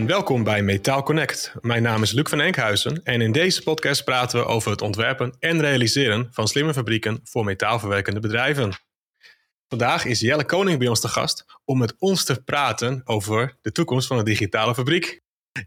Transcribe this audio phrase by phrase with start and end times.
[0.00, 1.54] welkom bij Metaal Connect.
[1.60, 5.36] Mijn naam is Luc van Enkhuizen en in deze podcast praten we over het ontwerpen
[5.38, 8.72] en realiseren van slimme fabrieken voor metaalverwerkende bedrijven.
[9.68, 13.72] Vandaag is Jelle Koning bij ons te gast om met ons te praten over de
[13.72, 15.20] toekomst van de digitale fabriek.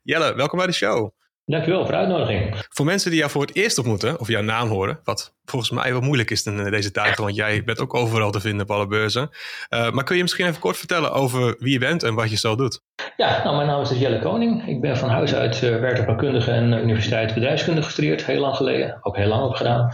[0.03, 1.11] Jelle, welkom bij de show.
[1.47, 2.65] Dankjewel voor de uitnodiging.
[2.69, 5.93] Voor mensen die jou voor het eerst ontmoeten, of jouw naam horen, wat volgens mij
[5.93, 8.87] wat moeilijk is in deze tijd, want jij bent ook overal te vinden op alle
[8.87, 9.29] beurzen.
[9.69, 12.37] Uh, maar kun je misschien even kort vertellen over wie je bent en wat je
[12.37, 12.81] zo doet?
[13.17, 14.67] Ja, nou, mijn naam is Jelle Koning.
[14.67, 19.17] Ik ben van huis uit uh, werktuigbouwkundige en universiteit bedrijfskunde gestudeerd, heel lang geleden, ook
[19.17, 19.91] heel lang op gedaan.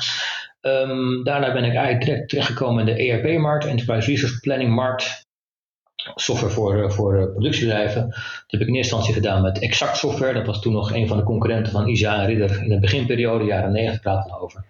[0.61, 5.29] Um, daarna ben ik eigenlijk direct terechtgekomen in de ERP-markt, Enterprise Resource Planning markt
[6.15, 8.09] software voor, eh, voor eh, productiebedrijven.
[8.09, 10.33] Dat heb ik in eerste instantie gedaan met Exact Software.
[10.33, 13.43] Dat was toen nog een van de concurrenten van ISA en Ridder in de beginperiode,
[13.43, 14.65] jaren 90 praten we over.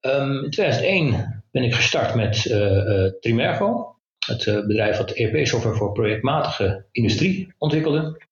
[0.00, 6.84] Um, in 2001 ben ik gestart met uh, Trimergo, het bedrijf dat ERP-software voor projectmatige
[6.92, 8.24] industrie ontwikkelde.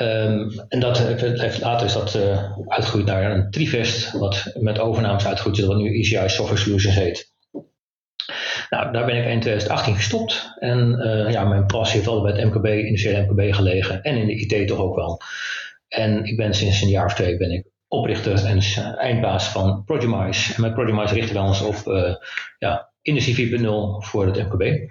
[0.00, 2.18] Um, en dat heeft, later is dat
[2.66, 7.32] uitgegroeid naar een Trivest, wat met overnames uitgegroeid is, wat nu ECI Software Solutions heet.
[8.70, 10.52] Nou, daar ben ik in 2018 gestopt.
[10.58, 14.02] En uh, ja, mijn passie heeft altijd bij het MKB, industriële MKB gelegen.
[14.02, 15.20] En in de IT toch ook wel.
[15.88, 18.60] En ik ben sinds een jaar of twee ben ik oprichter en
[18.96, 20.54] eindbaas van Progemise.
[20.54, 22.14] En met Progemise richten we ons op uh,
[22.58, 23.64] ja, industrie 4.0
[23.98, 24.90] voor het MKB.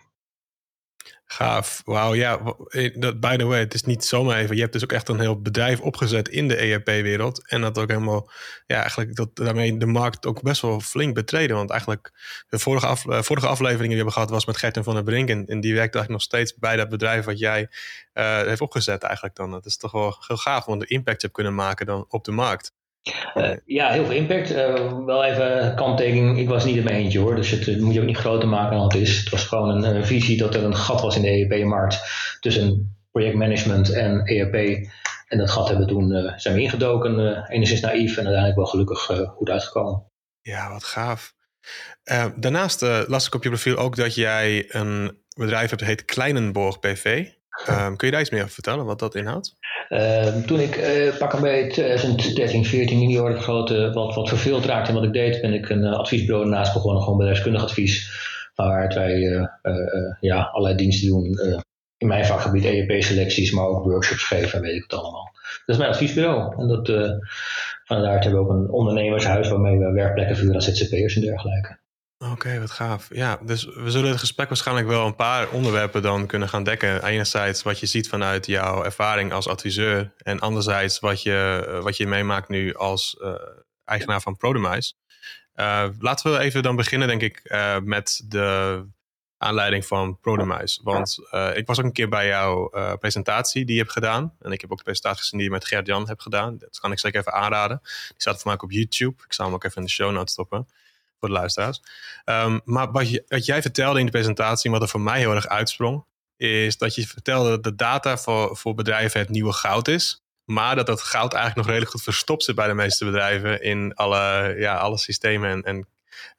[1.29, 1.81] Gaaf.
[1.85, 2.39] Wauw, ja.
[2.67, 4.55] Eh, by the way, het is niet zomaar even.
[4.55, 7.47] Je hebt dus ook echt een heel bedrijf opgezet in de ERP-wereld.
[7.49, 8.29] En dat ook helemaal,
[8.65, 11.55] ja, eigenlijk dat daarmee de markt ook best wel flink betreden.
[11.55, 12.11] Want eigenlijk
[12.49, 15.03] de vorige, af, eh, vorige aflevering die we hebben gehad was met Gerten van der
[15.03, 15.29] Brink.
[15.29, 17.69] En, en die werkt eigenlijk nog steeds bij dat bedrijf wat jij
[18.13, 19.51] uh, heeft opgezet eigenlijk dan.
[19.51, 22.31] Dat is toch wel heel gaaf, want de impact hebt kunnen maken dan op de
[22.31, 22.71] markt.
[23.35, 24.51] Uh, ja, heel veel impact.
[24.51, 27.35] Uh, wel even kanttekening, ik was niet in mijn eentje hoor.
[27.35, 29.19] Dus het, moet je ook niet groter maken dan het is.
[29.19, 31.99] Het was gewoon een, een visie dat er een gat was in de ERP-markt
[32.39, 34.55] tussen projectmanagement en ERP.
[35.27, 37.45] En dat gat hebben we toen uh, zijn we ingedoken.
[37.47, 38.99] enigszins naïef en uiteindelijk wel gelukkig
[39.35, 40.03] goed uitgekomen.
[40.41, 41.33] Ja, wat gaaf.
[42.35, 46.79] daarnaast las ik op je profiel ook dat jij een bedrijf hebt dat heet Kleinenborg
[46.79, 47.27] BV.
[47.69, 49.55] Um, kun je daar iets meer over vertellen, wat dat inhoudt?
[49.89, 54.65] Uh, toen ik uh, pak bij 2013, 14 in die orde grote wat, wat verveeld
[54.65, 58.25] raakte in wat ik deed, ben ik een uh, adviesbureau naast begonnen, gewoon bedrijfskundig advies.
[58.55, 59.47] Waar wij uh,
[60.19, 61.39] ja, allerlei diensten doen.
[61.97, 65.31] in mijn vakgebied EEP-selecties, maar ook workshops geven en weet ik het allemaal.
[65.65, 66.61] Dat is mijn adviesbureau.
[66.61, 66.87] En dat,
[67.85, 71.77] vanuit hebben we ook een ondernemershuis waarmee we werkplekken vuren als ZZP'ers en dergelijke.
[72.19, 73.07] Oké, wat gaaf.
[73.09, 77.05] Ja, dus we zullen het gesprek waarschijnlijk wel een paar onderwerpen dan kunnen gaan dekken.
[77.05, 80.13] Enerzijds wat je ziet vanuit jouw ervaring als adviseur.
[80.17, 83.33] En anderzijds wat je, eh, wat je meemaakt nu als uh,
[83.85, 84.93] eigenaar van Prodemise.
[85.55, 87.41] Uh, laten we even dan beginnen, denk ik,
[87.83, 88.85] met de
[89.37, 90.79] aanleiding van Prodemise.
[90.83, 91.19] Want
[91.55, 94.33] ik was ook een keer bij jouw presentatie die je hebt gedaan.
[94.39, 96.57] En ik heb ook de presentatie gezien die je met Gert-Jan hebt gedaan.
[96.57, 97.79] Dat kan ik zeker even aanraden.
[97.81, 99.23] Die staat voor mij op YouTube.
[99.25, 100.67] Ik zal hem ook even in de show notes stoppen
[101.19, 101.81] voor de luisteraars.
[102.25, 105.47] Um, maar wat, wat jij vertelde in de presentatie, wat er voor mij heel erg
[105.47, 106.05] uitsprong,
[106.37, 110.21] is dat je vertelde dat de data voor, voor bedrijven het nieuwe goud is.
[110.43, 113.93] Maar dat dat goud eigenlijk nog redelijk goed verstopt zit bij de meeste bedrijven in
[113.93, 115.87] alle, ja, alle systemen en, en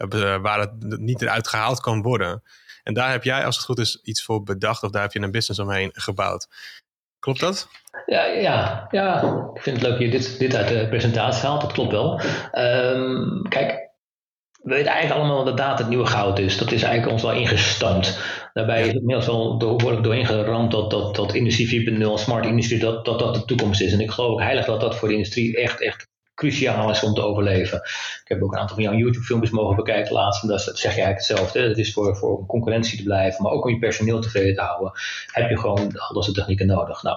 [0.08, 2.42] eh, waar het niet eruit gehaald kan worden.
[2.82, 5.20] En daar heb jij, als het goed is, iets voor bedacht of daar heb je
[5.20, 6.48] een business omheen gebouwd.
[7.18, 7.68] Klopt dat?
[8.06, 9.22] Ja, ja, ja.
[9.54, 11.60] ik vind het leuk dat je dit, dit uit de presentatie haalt.
[11.60, 12.20] Dat klopt wel.
[12.52, 13.87] Um, kijk,
[14.62, 16.58] we weten eigenlijk allemaal dat data het nieuwe goud is.
[16.58, 18.18] Dat is eigenlijk ons wel ingestampt.
[18.52, 22.78] Daarbij is het inmiddels wel behoorlijk doorheen geramd dat, dat, dat industrie 4.0, smart industrie,
[22.78, 23.92] dat, dat dat de toekomst is.
[23.92, 27.14] En ik geloof ook heilig dat dat voor de industrie echt, echt cruciaal is om
[27.14, 27.78] te overleven.
[28.22, 30.42] Ik heb ook een aantal van jouw YouTube-filmpjes mogen bekijken laatst.
[30.42, 31.60] En dat, zeg je eigenlijk hetzelfde.
[31.60, 34.92] Het is voor, voor concurrentie te blijven, maar ook om je personeel tevreden te houden,
[35.26, 37.02] heb je gewoon al dat technieken nodig.
[37.02, 37.16] Nou,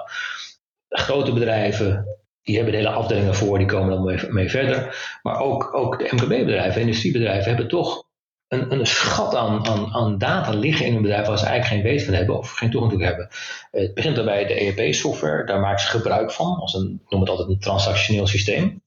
[0.90, 2.06] grote bedrijven,
[2.44, 4.96] die hebben hele afdelingen voor, die komen dan mee, verder.
[5.22, 8.04] Maar ook, ook de MKB-bedrijven, industriebedrijven hebben toch
[8.48, 11.92] een, een schat aan, aan, aan data liggen in hun bedrijf waar ze eigenlijk geen
[11.92, 13.28] weet van hebben of geen toegang toe hebben.
[13.72, 17.50] Het begint daarbij de ERP-software, daar maken ze gebruik van, als een, noem het altijd
[17.50, 18.82] een transactioneel systeem.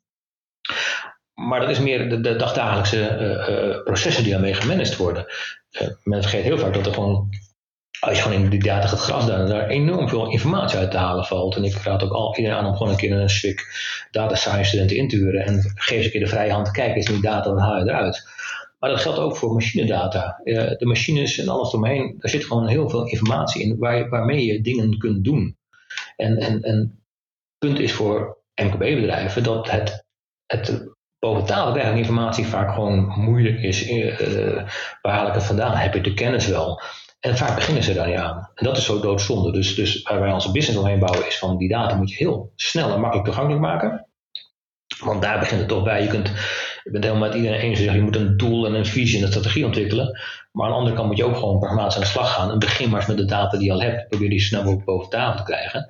[1.35, 5.27] Maar dat is meer de, dagdagelijkse uh, processen die daarmee gemanaged worden.
[5.71, 7.29] Uh, men vergeet heel vaak dat er gewoon
[8.05, 11.25] als je gewoon in die data gaat grasduinen, daar enorm veel informatie uit te halen
[11.25, 11.57] valt.
[11.57, 13.67] En ik raad ook al iedereen aan om gewoon een keer een SWIC
[14.11, 16.97] data science studenten in te huren en geef ze een keer de vrije hand, kijk
[16.97, 18.29] eens in die data, dan haal je eruit.
[18.79, 20.41] Maar dat geldt ook voor machinedata.
[20.45, 24.61] De machines en alles omheen, daar zit gewoon heel veel informatie in waar, waarmee je
[24.61, 25.57] dingen kunt doen.
[26.17, 26.99] En, en, en
[27.59, 30.05] punt is voor MKB-bedrijven dat het,
[30.47, 33.91] het boven tafel informatie vaak gewoon moeilijk is.
[33.91, 34.63] Uh,
[35.03, 35.77] waar haal ik het vandaan?
[35.77, 36.83] Heb je de kennis wel?
[37.25, 38.51] En vaak beginnen ze daar niet aan.
[38.55, 39.53] En dat is zo doodzonde.
[39.53, 42.53] Dus, dus waar wij onze business omheen bouwen is van die data moet je heel
[42.57, 44.07] snel en makkelijk toegankelijk maken.
[45.05, 46.03] Want daar begint het toch bij.
[46.03, 46.33] Je, kunt,
[46.85, 47.79] bent helemaal met iedereen eens.
[47.81, 50.21] Je moet een doel en een visie en een strategie ontwikkelen.
[50.53, 52.51] Maar aan de andere kant moet je ook gewoon pragmatisch aan de slag gaan.
[52.51, 54.09] En begin maar eens met de data die je al hebt.
[54.09, 55.87] Probeer die snel boven tafel te krijgen.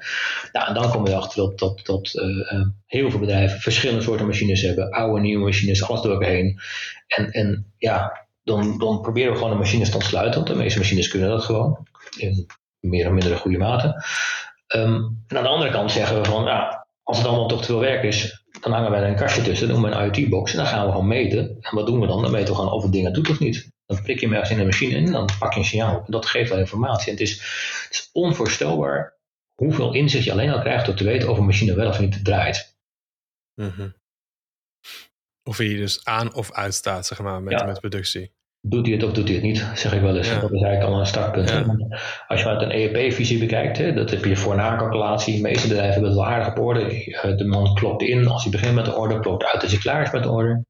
[0.52, 4.62] Nou, en dan kom je achter dat, dat uh, heel veel bedrijven verschillende soorten machines
[4.62, 4.90] hebben.
[4.90, 6.60] Oude, nieuwe machines, alles door elkaar heen.
[7.06, 10.34] En, en ja, dan, dan proberen we gewoon de machines te ontsluiten.
[10.34, 11.86] Want de meeste machines kunnen dat gewoon.
[12.16, 12.46] In
[12.80, 14.04] meer of mindere goede mate.
[14.74, 17.66] Um, en aan de andere kant zeggen we van, ja, als het allemaal toch te
[17.66, 20.56] veel werk is, dan hangen wij er een kastje tussen, doen we een IoT-box en
[20.56, 21.56] dan gaan we gewoon meten.
[21.60, 22.22] En wat doen we dan?
[22.22, 23.72] Dan meten we gewoon of het ding doet of niet.
[23.86, 25.96] Dan prik je hem ergens in de machine en dan pak je een signaal.
[25.96, 27.06] En dat geeft al informatie.
[27.06, 27.32] En het is,
[27.84, 29.18] het is onvoorstelbaar
[29.54, 32.24] hoeveel inzicht je alleen al krijgt door te weten of een machine wel of niet
[32.24, 32.76] draait.
[33.54, 33.94] Mm
[35.44, 38.32] Of je dus aan of uitstaat, zeg maar, met, met productie
[38.66, 40.28] doet hij het of doet hij het niet, zeg ik wel eens.
[40.28, 41.50] Dat is eigenlijk al een startpunt.
[42.28, 45.36] Als je uit een EEP-visie bekijkt, hè, dat heb je voor na-calculatie.
[45.36, 46.80] De meeste bedrijven hebben het wel aardig op orde.
[46.82, 49.80] Eh, de man klopt in als hij begint met de order, klopt uit als hij
[49.80, 50.64] klaar is met de order.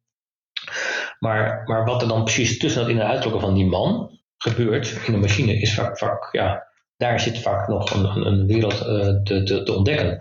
[1.18, 5.00] Maar, maar wat er dan precies tussen dat in- en uitklokken van die man gebeurt
[5.06, 6.66] in de machine, is vaak, vaak ja,
[6.96, 10.18] daar zit vaak nog een, een wereld uh, te, te, te, ontdekken.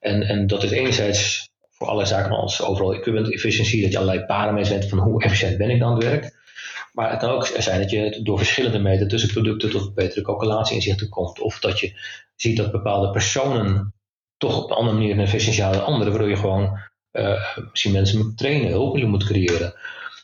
[0.00, 1.49] En, en dat is enerzijds
[1.80, 5.58] voor alle zaken als overal equipment efficiency, dat je allerlei parameters hebt van hoe efficiënt
[5.58, 6.38] ben ik aan het werk.
[6.92, 11.08] Maar het kan ook zijn dat je door verschillende meters tussen producten tot betere calculatie-inzichten
[11.08, 11.40] komt.
[11.40, 11.92] Of dat je
[12.36, 13.94] ziet dat bepaalde personen
[14.36, 16.78] toch op een andere manier efficiëntie dan anderen, waardoor je gewoon
[17.12, 19.74] uh, misschien mensen moet trainen, hulpmiddelen moet creëren.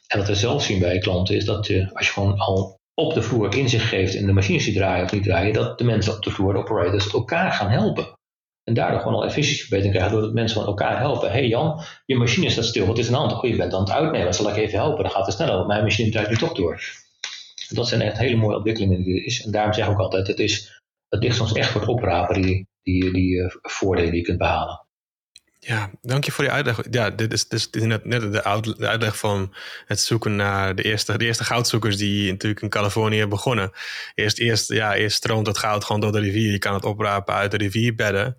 [0.06, 3.14] En wat we zelf zien bij klanten is dat je, als je gewoon al op
[3.14, 6.14] de vloer inzicht geeft in de machines die draaien of niet draaien, dat de mensen
[6.14, 8.15] op de vloer, de operators, elkaar gaan helpen.
[8.66, 11.30] En daardoor gewoon al efficiëntieverbetering krijgen doordat mensen van elkaar helpen.
[11.30, 13.32] hey Jan, je machine staat stil, wat is aan de hand?
[13.32, 15.02] Oh, je bent aan het uitnemen, zal ik even helpen?
[15.02, 16.82] Dan gaat het sneller, want mijn machine draait nu toch door.
[17.68, 19.44] Dat zijn echt hele mooie ontwikkelingen die er is.
[19.44, 22.42] En daarom zeg ik ook altijd, het, is, het ligt soms echt voor het oprapen,
[22.42, 24.85] die, die, die uh, voordelen die je kunt behalen.
[25.66, 26.80] Ja, dank je voor die uitleg.
[26.90, 28.44] Ja, dit is, dit is net, net de,
[28.78, 29.54] uitleg van
[29.86, 33.72] het zoeken naar de eerste, de eerste goudzoekers die natuurlijk in Californië begonnen.
[34.14, 36.52] Eerst, eerst, ja, eerst stroomt het goud gewoon door de rivier.
[36.52, 38.36] Je kan het oprapen uit de rivierbedden.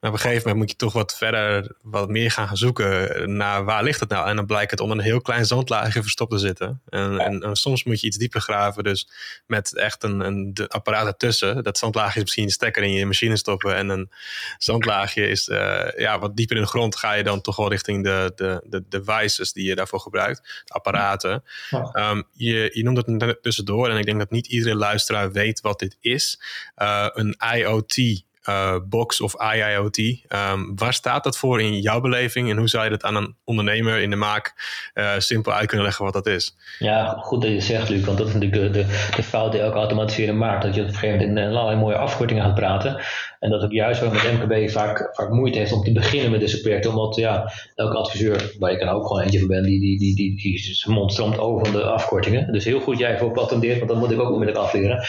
[0.00, 3.64] Maar op een gegeven moment moet je toch wat verder, wat meer gaan zoeken naar
[3.64, 4.28] waar ligt het nou.
[4.28, 6.82] En dan blijkt het onder een heel klein zandlaagje verstopt te zitten.
[6.88, 9.08] En, en, soms moet je iets dieper graven, dus
[9.46, 11.62] met echt een, een apparaat ertussen.
[11.62, 13.74] Dat zandlaagje is misschien een stekker in je machine stoppen.
[13.74, 14.10] En een
[14.58, 18.04] zandlaagje is uh, ja, wat dieper in de grond ga je dan toch wel richting
[18.04, 21.44] de, de, de devices die je daarvoor gebruikt, de apparaten.
[21.92, 25.78] Um, je, je noemt het tussendoor en ik denk dat niet iedere luisteraar weet wat
[25.78, 26.40] dit is.
[26.76, 29.98] Uh, een IoT uh, box of IIoT.
[29.98, 33.36] Um, waar staat dat voor in jouw beleving en hoe zou je dat aan een
[33.44, 34.54] ondernemer in de maak
[34.94, 36.56] uh, simpel uit kunnen leggen wat dat is?
[36.78, 39.60] Ja, goed dat je zegt, Luc, want dat is natuurlijk de, de, de fout die
[39.60, 40.62] elke automatiseren maakt.
[40.62, 43.00] Dat je op een gegeven moment in allerlei mooie afkortingen gaat praten.
[43.38, 46.40] En dat ook juist waar met MKB vaak, vaak moeite heeft om te beginnen met
[46.40, 46.90] deze projecten.
[46.90, 50.14] Omdat ja, elke adviseur, waar ik dan ook gewoon eentje van ben, die, die, die,
[50.14, 52.52] die, die zijn mond over van de afkortingen.
[52.52, 55.06] Dus heel goed jij voor patenteert, want dat moet ik ook onmiddellijk afleren.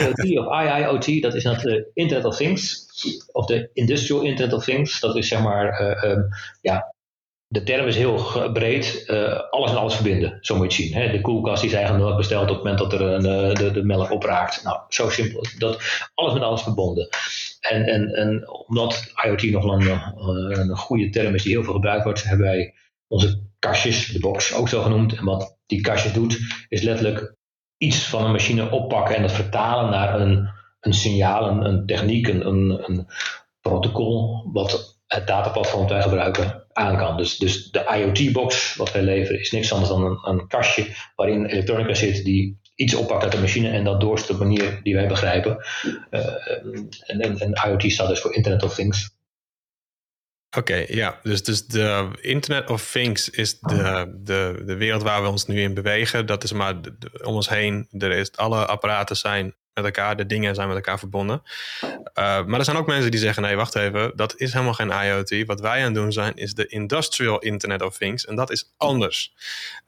[0.00, 2.86] IoT of IIoT, dat is het uh, Internet of Things
[3.32, 5.00] of de Industrial Internet of Things.
[5.00, 6.28] Dat is zeg maar, uh, um,
[6.60, 6.94] ja,
[7.46, 9.04] de term is heel breed.
[9.06, 11.02] Uh, alles en alles verbinden, zo moet je het zien.
[11.02, 11.10] Hè?
[11.10, 14.10] De koelkast die is eigenlijk besteld op het moment dat er een, de, de melk
[14.10, 14.64] opraakt.
[14.64, 15.44] Nou, zo simpel.
[15.58, 15.82] Dat,
[16.14, 17.08] alles met alles verbonden.
[17.60, 22.04] En, en, en omdat IoT nog een, een goede term is die heel veel gebruikt
[22.04, 22.74] wordt, hebben wij
[23.06, 25.12] onze kastjes, de box ook zo genoemd.
[25.12, 26.38] En wat die kastjes doet,
[26.68, 27.34] is letterlijk
[27.76, 32.28] iets van een machine oppakken en dat vertalen naar een een signaal, een, een techniek,
[32.28, 33.06] een, een, een,
[33.60, 37.16] protocol wat het dataplatform dat wij gebruiken aan kan.
[37.16, 40.86] Dus, dus de IoT-box wat wij leveren is niks anders dan een, een kastje
[41.16, 44.80] waarin elektronica zit die iets oppakt uit de machine en dat doorst op de manier
[44.82, 45.64] die wij begrijpen.
[46.10, 46.88] En,
[47.20, 49.16] en, en, IoT staat dus voor Internet of Things.
[50.56, 51.20] Oké, ja.
[51.22, 55.60] Dus, dus de Internet of Things is de, de, de wereld waar we ons nu
[55.60, 56.26] in bewegen.
[56.26, 56.74] Dat is maar
[57.22, 57.88] om ons heen.
[57.90, 61.42] Er is, alle apparaten zijn met elkaar, de dingen zijn met elkaar verbonden.
[61.82, 61.92] Uh,
[62.44, 65.46] maar er zijn ook mensen die zeggen: nee, wacht even, dat is helemaal geen IoT.
[65.46, 68.24] Wat wij aan het doen zijn, is de Industrial Internet of Things.
[68.24, 69.32] En dat is anders.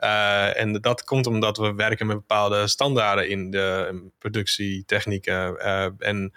[0.00, 5.56] Uh, en dat komt omdat we werken met bepaalde standaarden in de productietechnieken.
[5.58, 6.32] Uh, en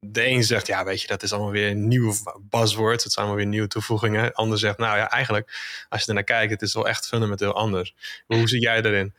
[0.00, 2.12] de een zegt, ja, weet je, dat is allemaal weer een nieuw
[2.50, 3.02] buzzword.
[3.02, 4.24] Het zijn allemaal weer nieuwe toevoegingen.
[4.24, 5.50] De ander zegt, nou ja, eigenlijk,
[5.88, 7.94] als je er naar kijkt, het is wel echt fundamenteel anders.
[8.26, 9.12] Hoe zie jij erin?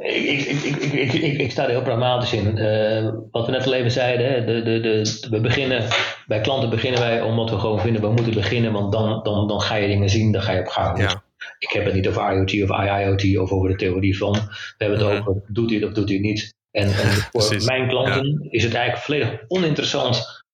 [0.00, 2.56] Ik, ik, ik, ik, ik, ik sta er heel pragmatisch in.
[2.56, 5.88] Uh, wat we net al even zeiden, de, de, de, we beginnen,
[6.26, 9.60] bij klanten beginnen wij omdat we gewoon vinden, we moeten beginnen, want dan, dan, dan
[9.60, 10.98] ga je dingen zien, dan ga je op gang.
[10.98, 11.22] Ja.
[11.58, 14.32] ik heb het niet over IoT of IIoT of over de theorie van.
[14.32, 15.28] We hebben het -hmm.
[15.28, 18.62] over, doet hij het of doet hij het niet En, en voor mijn klanten is
[18.62, 20.44] het eigenlijk volledig oninteressant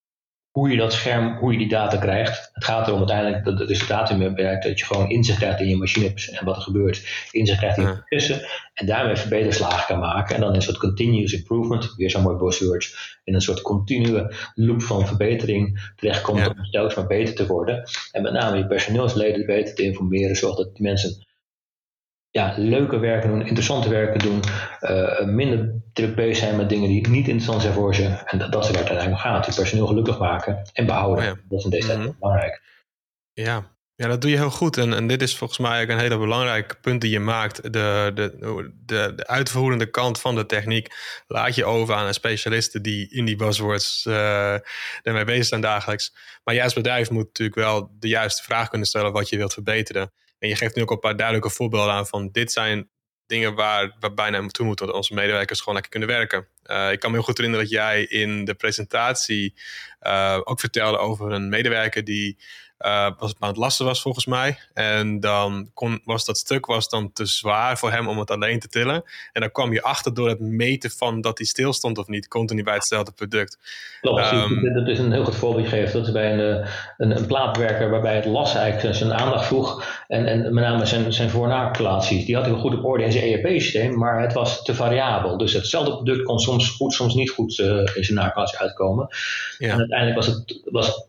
[0.50, 2.50] hoe je dat scherm, hoe je die data krijgt.
[2.52, 5.68] Het gaat erom uiteindelijk dat het resultaat meer bereikt dat je gewoon inzicht krijgt in
[5.68, 9.98] je machine en wat er gebeurt, inzicht krijgt in je processen en daarmee verbeterslagen kan
[9.98, 10.34] maken.
[10.34, 14.82] En dan een soort continuous improvement, weer zo'n mooi buzzword, in een soort continue loop
[14.82, 16.46] van verbetering terechtkomt ja.
[16.46, 17.82] om telkens maar beter te worden.
[18.12, 21.26] En met name je personeelsleden beter te informeren, zorg dat die mensen
[22.30, 24.40] ja, leuke werken doen, interessante werken doen,
[24.80, 28.04] uh, minder druk bezig zijn met dingen die niet interessant zijn voor ze.
[28.04, 29.46] En dat, dat is waar het uiteindelijk om gaat.
[29.46, 31.24] Je personeel gelukkig maken en behouden.
[31.24, 32.62] Oh dat is in deze tijd mm belangrijk.
[33.32, 33.70] Ja.
[33.94, 34.76] ja, dat doe je heel goed.
[34.76, 37.62] En, en dit is volgens mij ook een hele belangrijk punt die je maakt.
[37.62, 38.36] De, de,
[38.86, 40.94] de, de uitvoerende kant van de techniek
[41.26, 44.52] laat je over aan specialisten die in die buzzwords uh,
[45.02, 46.14] ermee bezig zijn dagelijks.
[46.44, 50.12] Maar als bedrijf moet natuurlijk wel de juiste vraag kunnen stellen wat je wilt verbeteren.
[50.40, 52.90] En je geeft nu ook een paar duidelijke voorbeelden aan van dit zijn
[53.26, 56.46] dingen waar we bijna naartoe moeten, dat onze medewerkers gewoon lekker kunnen werken.
[56.66, 59.54] Uh, ik kan me heel goed herinneren dat jij in de presentatie
[60.02, 62.38] uh, ook vertelde over een medewerker die
[62.86, 64.58] uh, was het aan het lasten was volgens mij.
[64.74, 68.58] En dan kon, was dat stuk was dan te zwaar voor hem om het alleen
[68.58, 69.02] te tillen.
[69.32, 72.62] En dan kwam je achter door het meten van dat hij stilstond of niet, continu
[72.62, 73.58] bij hetzelfde product.
[74.00, 75.92] Klopt, um, dat is een heel goed voorbeeld gegeven.
[75.92, 79.84] Dat is bij een, een, een plaatwerker waarbij het las eigenlijk zijn aandacht vroeg.
[80.08, 81.30] En, en met name zijn, zijn
[82.08, 85.36] Die had hij wel goed op orde in zijn ERP-systeem, maar het was te variabel.
[85.36, 89.08] Dus hetzelfde product kon soms goed, soms niet goed uh, in zijn naklatie uitkomen.
[89.58, 89.72] Ja.
[89.72, 91.08] En uiteindelijk was het, was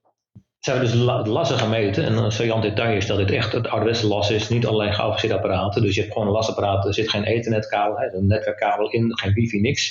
[0.62, 0.94] zijn we dus
[1.28, 2.06] lassen gemeten.
[2.06, 5.36] En een saillant detail is dat dit echt het ouderwetse las is, niet alleen geavanceerde
[5.36, 5.82] apparaten.
[5.82, 9.60] Dus je hebt gewoon een lasapparaat, er zit geen ethernetkabel, een netwerkkabel in, geen wifi,
[9.60, 9.90] niks.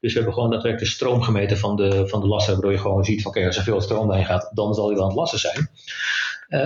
[0.00, 3.04] Dus we hebben gewoon daadwerkelijk de stroom gemeten van de, van de waardoor je gewoon
[3.04, 5.18] ziet van oké, als er veel stroom heen gaat, dan zal hij wel aan het
[5.18, 5.70] lassen zijn.
[6.48, 6.60] Uh,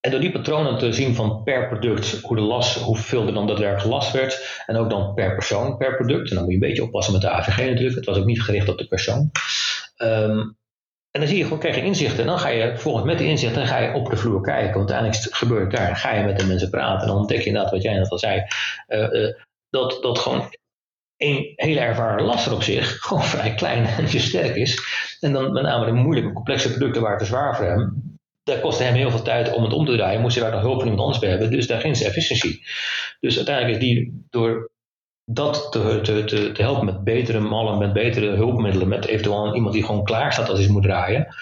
[0.00, 3.46] en door die patronen te zien van per product, hoe de las, hoeveel er dan
[3.46, 4.62] daadwerkelijk gelast werd.
[4.66, 6.28] En ook dan per persoon, per product.
[6.28, 7.96] En dan moet je een beetje oppassen met de AVG natuurlijk.
[7.96, 9.30] Het was ook niet gericht op de persoon.
[9.96, 10.56] Um,
[11.12, 12.20] en dan zie je gewoon, krijg je inzichten.
[12.20, 14.78] En dan ga je volgens met die inzichten ga je op de vloer kijken.
[14.78, 15.96] Want uiteindelijk gebeurt daar.
[15.96, 17.00] ga je met de mensen praten.
[17.00, 18.42] En dan ontdek je inderdaad wat jij net al zei.
[18.88, 19.34] Uh, uh,
[19.70, 20.54] dat, dat gewoon
[21.16, 24.82] een hele ervaren laster op zich gewoon vrij klein en sterk is.
[25.20, 28.10] En dan met name de moeilijke, complexe producten waar het te zwaar voor hem.
[28.42, 30.20] Daar kostte hem heel veel tijd om het om te draaien.
[30.20, 31.50] Moest hij daar nog hulp van iemand anders bij hebben.
[31.50, 32.66] Dus daar zijn efficiëntie.
[33.20, 34.71] Dus uiteindelijk is die door
[35.24, 40.32] dat te, helpen met betere mallen, met betere hulpmiddelen, met eventueel iemand die gewoon klaar
[40.32, 41.34] staat als hij moet draaien,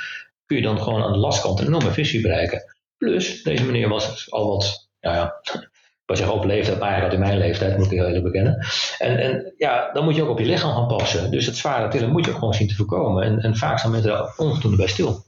[0.46, 2.62] kun je dan gewoon aan de lastkant een enorme visie bereiken.
[2.96, 5.40] Plus, deze meneer was al wat, ja, ja
[6.06, 8.66] ik was op leeftijd, maar eigenlijk in mijn leeftijd, moet ik heel eerlijk bekennen.
[8.98, 11.30] En, en ja, dan moet je ook op je lichaam gaan passen.
[11.30, 13.22] Dus het zware tillen moet je ook gewoon zien te voorkomen.
[13.22, 15.24] En, en vaak zijn mensen daar onvoldoende bij stil.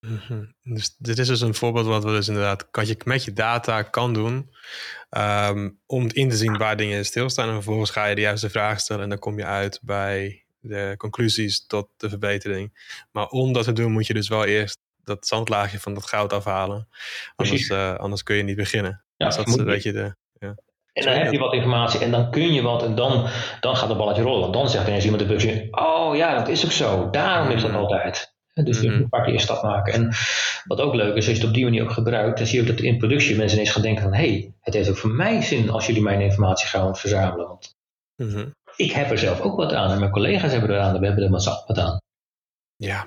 [0.00, 3.32] Mm Dus dit is dus een voorbeeld wat we dus inderdaad wat je met je
[3.32, 4.50] data kan doen.
[5.10, 7.48] Um, om in te zien waar dingen stilstaan.
[7.48, 9.02] En vervolgens ga je de juiste vraag stellen.
[9.02, 12.94] En dan kom je uit bij de conclusies tot de verbetering.
[13.10, 16.32] Maar om dat te doen moet je dus wel eerst dat zandlaagje van dat goud
[16.32, 16.88] afhalen.
[17.36, 19.02] Anders, uh, anders kun je niet beginnen.
[19.16, 20.14] Ja, dus dat is een beetje de...
[20.38, 20.54] Ja.
[20.92, 23.28] En dan heb je wat informatie en dan kun je wat en dan,
[23.60, 24.40] dan gaat het balletje rollen.
[24.40, 27.10] Want dan zegt ineens iemand de busje, oh ja, dat is ook zo.
[27.10, 27.76] Daarom is dat mm.
[28.64, 29.92] Dus je moet een paar keer stap maken.
[29.92, 30.12] En
[30.64, 32.70] wat ook leuk is, als je het op die manier ook gebruikt, dan zie je
[32.70, 35.10] ook dat in productie mensen ineens gaan denken van, hé, hey, het heeft ook voor
[35.10, 37.46] mij zin als jullie mijn informatie gaan verzamelen.
[37.46, 37.74] Want
[38.16, 38.48] mhm.
[38.76, 41.06] ik heb er zelf ook wat aan en mijn collega's hebben er aan en we
[41.06, 41.98] hebben er wat aan.
[42.76, 43.06] Ja,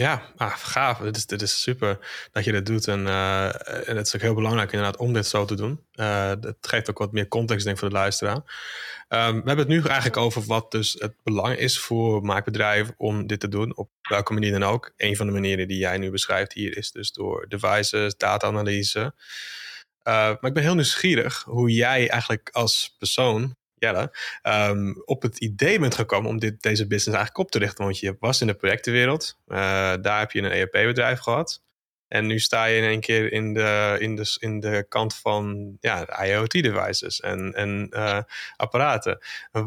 [0.00, 0.98] ja, ah, gaaf.
[0.98, 1.98] Dit is, is super
[2.32, 2.88] dat je dit doet.
[2.88, 5.84] En, uh, en het is ook heel belangrijk inderdaad om dit zo te doen.
[5.94, 8.36] Uh, het geeft ook wat meer context denk ik voor de luisteraar.
[8.36, 13.26] Um, we hebben het nu eigenlijk over wat dus het belang is voor maakbedrijven om
[13.26, 13.76] dit te doen.
[13.76, 14.92] Op welke manier dan ook.
[14.96, 19.00] Een van de manieren die jij nu beschrijft hier is dus door devices, data-analyse.
[19.00, 24.10] Uh, maar ik ben heel nieuwsgierig hoe jij eigenlijk als persoon Jelle,
[24.42, 27.84] um, op het idee bent gekomen om dit, deze business eigenlijk op te richten.
[27.84, 29.56] Want je was in de projectenwereld, uh,
[30.00, 31.62] daar heb je een ERP-bedrijf gehad.
[32.08, 35.76] En nu sta je in één keer in de, in de, in de kant van
[35.80, 38.20] ja, IoT-devices en, en uh,
[38.56, 39.18] apparaten.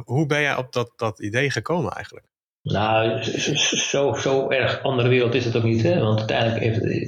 [0.04, 2.26] Hoe ben jij op dat, dat idee gekomen eigenlijk?
[2.64, 5.84] Nou, zo, zo erg andere wereld is het ook niet.
[5.84, 6.00] Hè?
[6.00, 6.62] Want uiteindelijk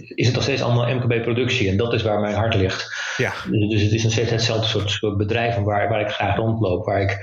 [0.09, 1.69] is het nog steeds allemaal MKB-productie.
[1.69, 3.13] En dat is waar mijn hart ligt.
[3.17, 3.33] Ja.
[3.49, 6.85] Dus, dus het is nog steeds hetzelfde soort, bedrijf waar, waar ik graag rondloop.
[6.85, 7.17] Waar ik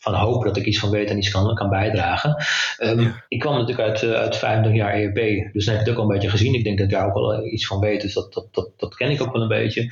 [0.00, 2.44] van hoop dat ik iets van weet en iets kan, kan bijdragen.
[2.78, 5.52] Um, Ik kwam natuurlijk uit, uh, uit 25 jaar ERP.
[5.52, 6.54] Dus dan heb ik het ook al een beetje gezien.
[6.54, 8.00] Ik denk dat ik daar ook wel iets van weet.
[8.00, 9.82] Dus dat, dat, dat, dat ken ik ook wel een beetje.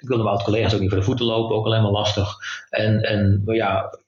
[0.00, 1.56] Ik wilde mijn oud-collega's ook niet voor de voeten lopen.
[1.56, 2.36] Ook alleen maar lastig.
[2.70, 3.98] En, en ja,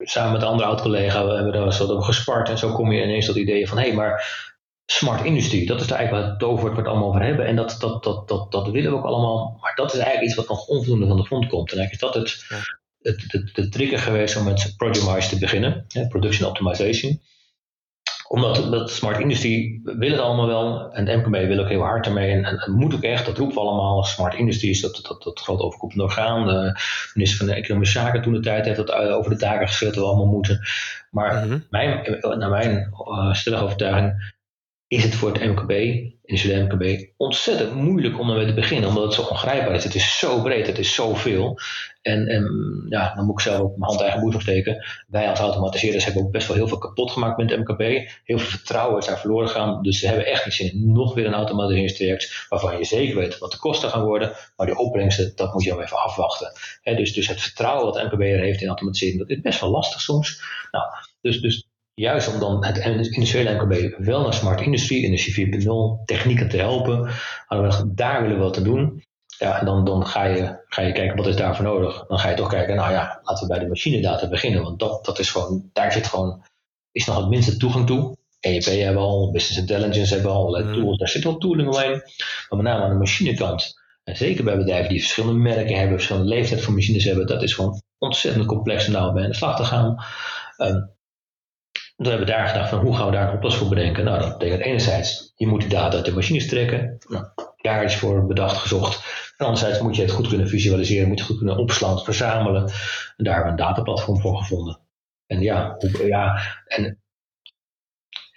[0.00, 2.48] samen met een andere oud-collega we hebben daar wat over gespart.
[2.48, 4.48] En zo kom je ineens tot ideeën van, hé, hey, maar
[4.86, 7.46] smart industrie, dat is daar eigenlijk wel het toverwoord waar we het allemaal over hebben.
[7.46, 9.58] En dat, dat, dat, dat, dat willen we ook allemaal.
[9.60, 11.72] Maar dat is eigenlijk iets wat nog onvoldoende van de grond komt.
[11.72, 12.66] En eigenlijk is dat het,
[13.00, 17.20] het, de, de trigger geweest om met Project te beginnen, hè, Production Optimization
[18.32, 20.92] omdat dat smart industry wil het allemaal wel.
[20.92, 22.30] En de MKB wil ook heel hard ermee.
[22.30, 24.04] En, en, moet ook echt, dat roepen we allemaal.
[24.04, 26.46] Smart industry is dat, dat, dat groot overkoepelend orgaan.
[26.46, 26.80] De
[27.14, 29.94] minister van de Economische Zaken toen de tijd heeft dat eh, over de taken gezet
[29.94, 30.60] dat we allemaal moeten.
[31.10, 34.34] Maar mm mijn, naar mijn uh, stellige overtuiging
[34.86, 35.70] is het voor het MKB,
[36.30, 39.84] individuele MKB, ontzettend moeilijk om ermee te beginnen, omdat het zo ongrijpbaar is.
[39.84, 41.58] Het is zo breed, het is zoveel.
[42.02, 42.44] En, en
[42.88, 44.84] ja, dan moet ik zelf ook mijn hand eigen boezem steken.
[45.08, 47.80] Wij als automatiseerders hebben ook best wel heel veel kapot gemaakt met het MKB.
[48.24, 49.82] Heel veel vertrouwen is daar verloren gegaan.
[49.82, 53.38] Dus ze hebben echt niet zin in nog weer een automatiseringstraject waarvan je zeker weet
[53.38, 54.32] wat de kosten gaan worden.
[54.56, 56.52] Maar die opbrengsten, dat moet je dan even afwachten.
[56.82, 60.00] dus, dus het vertrouwen wat de MKB'er heeft in automatisering, dat is best wel lastig
[60.00, 60.42] soms.
[60.70, 60.84] Nou,
[61.20, 66.48] dus, dus juist om dan het industriële MKB wel naar smart industrie, industrie 4.0, technieken
[66.48, 67.10] te helpen.
[67.94, 69.02] Daar willen we wat te doen.
[69.38, 72.06] Ja, en dan, dan ga, je, ga je kijken wat is daarvoor nodig.
[72.06, 74.62] Dan ga je toch kijken, nou ja, laten we bij de machinedata beginnen.
[74.62, 76.42] Want dat, dat is gewoon, daar zit gewoon,
[76.92, 78.16] is nog het minste toegang toe.
[78.40, 80.82] EEP hebben we al, Business Intelligence hebben we al, allerlei mm.
[80.82, 81.90] tools, daar zit al tooling omheen.
[81.90, 86.28] Maar met name aan de machinekant, en zeker bij bedrijven die verschillende merken hebben, verschillende
[86.28, 89.56] leeftijd van machines hebben, dat is gewoon ontzettend complex om daar bij aan de slag
[89.56, 90.04] te gaan.
[90.58, 90.90] Um,
[92.02, 94.04] toen hebben we daar gedacht van hoe gaan we daar een oplossing voor bedenken.
[94.04, 96.98] Nou, dat betekent enerzijds, je moet die data uit de machines trekken.
[97.08, 97.24] Nou,
[97.56, 99.04] daar is voor bedacht, gezocht.
[99.36, 102.62] En anderzijds moet je het goed kunnen visualiseren, moet je het goed kunnen opslaan, verzamelen.
[103.16, 104.80] En daar hebben we een dataplatform voor gevonden.
[105.26, 107.00] En ja, ja en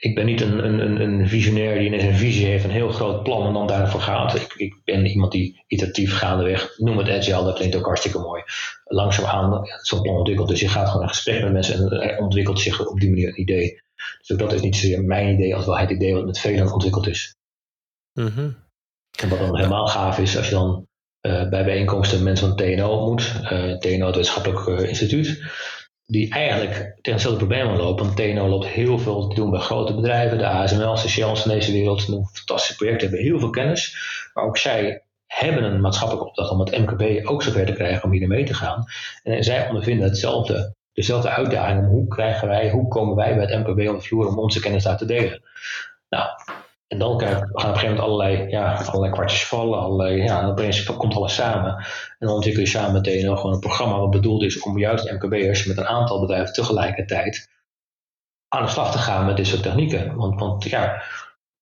[0.04, 3.24] ik ben niet een, een, een visionair die ineens een visie heeft, een heel groot
[3.24, 4.36] plan en dan daarvoor gaat.
[4.36, 8.44] Ik, ik ben iemand die iteratief gaandeweg, noem het agile, dat klinkt ook hartstikke mooi.
[8.84, 10.48] Langzaamaan zo'n plan ontwikkelt.
[10.48, 13.28] Dus je gaat gewoon een gesprek met mensen en er ontwikkelt zich op die manier
[13.28, 13.82] een idee.
[14.18, 16.74] Dus ook dat is niet zozeer mijn idee als wel het idee wat met velen
[16.74, 17.36] ontwikkeld is.
[18.14, 18.56] Mm
[19.22, 20.88] En wat dan helemaal gaaf is, als je dan
[21.22, 25.44] uh, bij bijeenkomsten mensen van TNO ontmoet, uh, TNO het wetenschappelijk uh, instituut,
[26.06, 28.06] die eigenlijk tegen hetzelfde probleem lopen.
[28.06, 31.52] Want TNO loopt heel veel te doen bij grote bedrijven, de ASML, de Shells van
[31.52, 32.08] deze wereld.
[32.08, 33.98] Een fantastische projecten, hebben heel veel kennis.
[34.34, 38.12] Maar ook zij hebben een maatschappelijke opdracht om het MKB ook zover te krijgen om
[38.12, 38.86] hier mee te gaan.
[39.24, 43.90] En zij ondervinden hetzelfde, dezelfde uitdaging hoe krijgen wij, hoe komen wij bij het MKB
[43.90, 45.42] om de vloer om onze kennis daar te delen.
[46.10, 46.30] Nou,
[46.94, 49.80] en dan gaan op een gegeven moment allerlei, ja, allerlei kwartjes vallen.
[49.80, 51.76] Allerlei, ja, en opeens komt alles samen.
[52.20, 55.12] En dan ontwikkel je samen meteen nog gewoon een programma wat bedoeld is om juist
[55.12, 57.50] MKB'ers met een aantal bedrijven tegelijkertijd
[58.48, 60.16] aan de slag te gaan met dit soort technieken.
[60.16, 61.04] Want, want ja,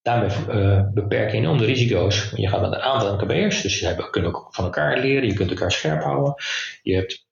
[0.02, 2.32] daarmee uh, beperk je enorm de risico's.
[2.36, 5.50] Je gaat met een aantal MKB'ers, dus je kunt ook van elkaar leren, je kunt
[5.50, 6.36] elkaar scherp houden.
[6.82, 7.28] Je hebt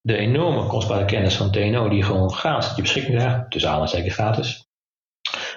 [0.00, 4.69] de enorme kostbare kennis van TNO die gewoon gratis je beschikking krijgt, dus aanhalingstekens gratis.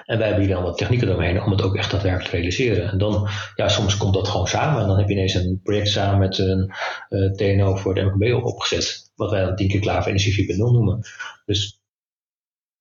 [0.06, 2.92] En wij hebben hier dan wat technieken doorheen om het ook echt daadwerkelijk te realiseren.
[2.92, 4.82] En dan, ja, soms komt dat gewoon samen.
[4.82, 6.74] En dan heb je ineens een project samen met een
[7.10, 9.12] uh, eh, TNO voor het MKB opgezet.
[9.16, 11.00] Wat wij dan tien keer klaar voor Energie 4.0 noemen.
[11.46, 11.82] Dus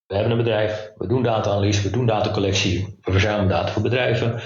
[0.07, 4.41] we hebben een bedrijf, we doen data-analyse, we doen datacollectie, we verzamelen data voor bedrijven.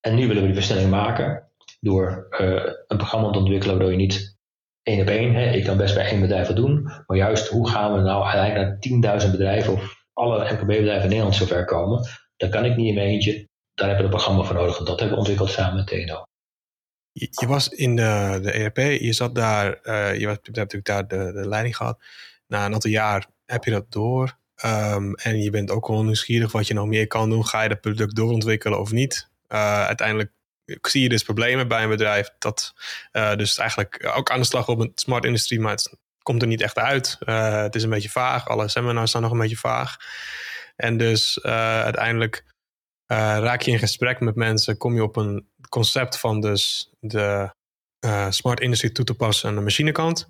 [0.00, 1.48] En nu willen we die versnelling maken
[1.80, 4.38] door uh, een programma te ontwikkelen waardoor je niet
[4.82, 7.68] één op één, hè, ik kan best bij één bedrijf wat doen, maar juist hoe
[7.68, 12.08] gaan we nou eigenlijk naar 10.000 bedrijven of alle MKB-bedrijven in Nederland zover komen.
[12.36, 13.48] Dat kan ik niet in mijn eentje.
[13.74, 14.78] Daar hebben we een programma voor nodig.
[14.78, 16.22] En dat hebben we ontwikkeld samen met TNO.
[17.12, 21.08] Je, was in de, de ERP, je zat daar, uh, je, was, hebt natuurlijk daar
[21.08, 22.02] de, de leiding gehad.
[22.46, 24.38] Na een aantal jaar heb je dat door.
[24.64, 27.46] Um, en je bent ook wel nieuwsgierig wat je nog meer kan doen.
[27.46, 29.28] Ga je dat product doorontwikkelen of niet?
[29.48, 30.32] Uh, uiteindelijk
[30.82, 32.74] zie je dus problemen bij een bedrijf dat
[33.12, 35.96] uh, dus eigenlijk ook aan de slag wil met smart industrie, maar het
[36.30, 37.18] komt er niet echt uit.
[37.20, 38.48] Uh, het is een beetje vaag.
[38.48, 39.96] Alle seminars zijn nog een beetje vaag.
[40.76, 42.44] En dus uh, uiteindelijk
[43.12, 44.76] uh, raak je in gesprek met mensen.
[44.76, 47.54] Kom je op een concept van dus de
[48.28, 50.28] smart industry toe te passen aan de machinekant.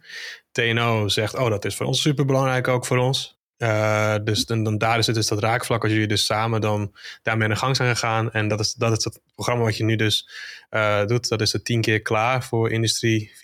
[0.52, 3.39] TNO zegt, oh dat is voor ons super belangrijk ook voor ons.
[3.62, 6.92] Uh, dus dan, dan, daar is het dus dat raakvlak als jullie dus samen dan
[7.22, 8.32] daarmee aan de gang zijn gegaan.
[8.32, 10.28] En dat is, dat is het programma wat je nu dus
[10.70, 11.28] uh, doet.
[11.28, 13.40] Dat is de tien keer klaar voor Industrie 4.0.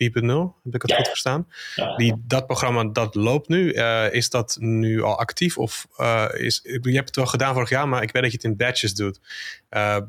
[0.63, 1.47] Heb ik het goed verstaan?
[1.95, 3.73] Die, dat programma dat loopt nu.
[3.73, 5.57] Uh, is dat nu al actief?
[5.57, 5.87] Of
[6.33, 8.57] is, je hebt het wel gedaan vorig jaar, maar ik weet dat je het in
[8.57, 9.19] batches doet.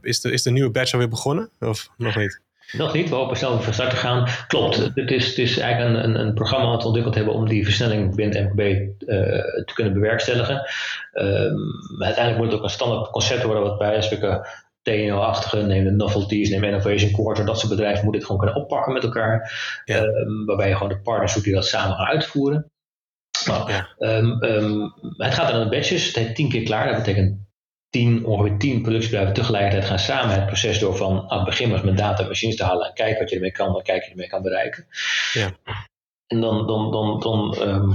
[0.00, 1.50] is, de, is de nieuwe batch alweer begonnen?
[1.60, 2.40] Of nog niet?
[2.72, 4.28] Nog niet, we hopen snel van start te gaan.
[4.46, 7.64] Klopt, het is, het is eigenlijk een, een, programma wat we ontwikkeld hebben om die
[7.64, 10.70] versnelling binnen MKB uh, eh, te kunnen bewerkstelligen.
[11.12, 11.58] Um,
[11.98, 14.46] uiteindelijk moet het ook een standaard concept worden wat bij spreken
[14.82, 18.92] TNO-achtige, neem de novelties, neem Innovation Quarter, dat soort bedrijven moeten het gewoon kunnen oppakken
[18.92, 19.52] met elkaar.
[19.84, 22.70] Um, waarbij je gewoon de partners zoekt die dat samen gaan uitvoeren.
[23.46, 23.88] Nou, ja.
[23.98, 27.47] um, het gaat dan in batches, het heet tien keer klaar, dat betekent
[27.90, 31.82] tien, ongeveer tien productiebedrijven tegelijkertijd gaan samen het proces door van aan het begin was
[31.82, 34.28] met data machines te halen en kijken wat je ermee kan, dan kijk je ermee
[34.28, 34.86] kan bereiken.
[35.32, 35.50] Ja.
[36.26, 37.90] En dan, dan, dan, dan ehm,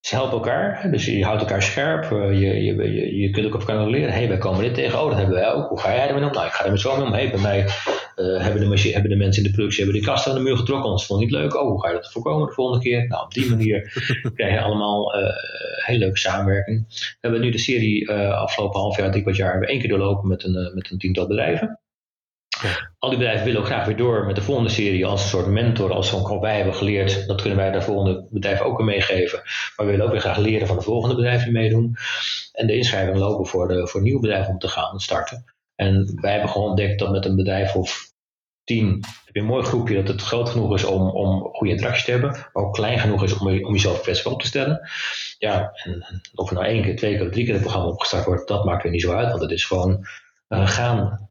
[0.00, 2.12] ze helpen elkaar, dus je houdt elkaar scherp.
[2.12, 4.10] Eh, je, je, je, je kunt ook op elkaar leren.
[4.12, 5.00] Hé, hey, wij komen dit tegen.
[5.00, 5.68] Oh, dat hebben wij ook.
[5.68, 6.32] Hoe ga jij ermee om?
[6.32, 7.12] Nou, ik ga er met zo mee om.
[7.12, 7.66] Hey, bij mij
[8.20, 10.44] uh, hebben, de machine, hebben de mensen in de productie hebben die kasten aan de
[10.44, 10.90] muur getrokken.
[10.90, 11.54] Dat vond niet leuk.
[11.54, 13.06] Oh, hoe ga je dat voorkomen de volgende keer?
[13.08, 13.92] Nou, op die manier
[14.34, 15.28] krijg je allemaal uh,
[15.86, 16.86] hele leuke samenwerking.
[16.88, 20.28] We hebben nu de serie afgelopen half jaar, drie kwart jaar, hebben één keer doorlopen
[20.28, 21.78] met een, met een tiental bedrijven.
[22.98, 25.46] Al die bedrijven willen ook graag weer door met de volgende serie als een soort
[25.46, 25.92] mentor.
[25.92, 29.42] Als gewoon wij hebben geleerd, dat kunnen wij de volgende bedrijven ook weer meegeven.
[29.76, 31.96] Maar we willen ook weer graag leren van de volgende bedrijven die meedoen.
[32.52, 35.44] En de inschrijvingen lopen voor, de, voor nieuwe bedrijven om te gaan starten.
[35.74, 38.07] En wij hebben gewoon ontdekt dat met een bedrijf of
[38.68, 42.04] tien heb je een mooi groepje dat het groot genoeg is om, om goede interactie
[42.04, 44.88] te hebben, maar ook klein genoeg is om, om jezelf kwetsbaar op te stellen.
[45.38, 48.24] Ja, en of er nou één keer, twee keer of drie keer het programma opgestart
[48.24, 50.06] wordt, dat maakt er niet zo uit, want het is gewoon
[50.48, 51.27] uh, gaan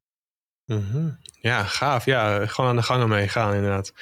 [0.67, 1.09] Mhm.
[1.39, 2.05] Ja, gaaf.
[2.05, 3.93] Ja, gewoon aan de gang mee gaan inderdaad.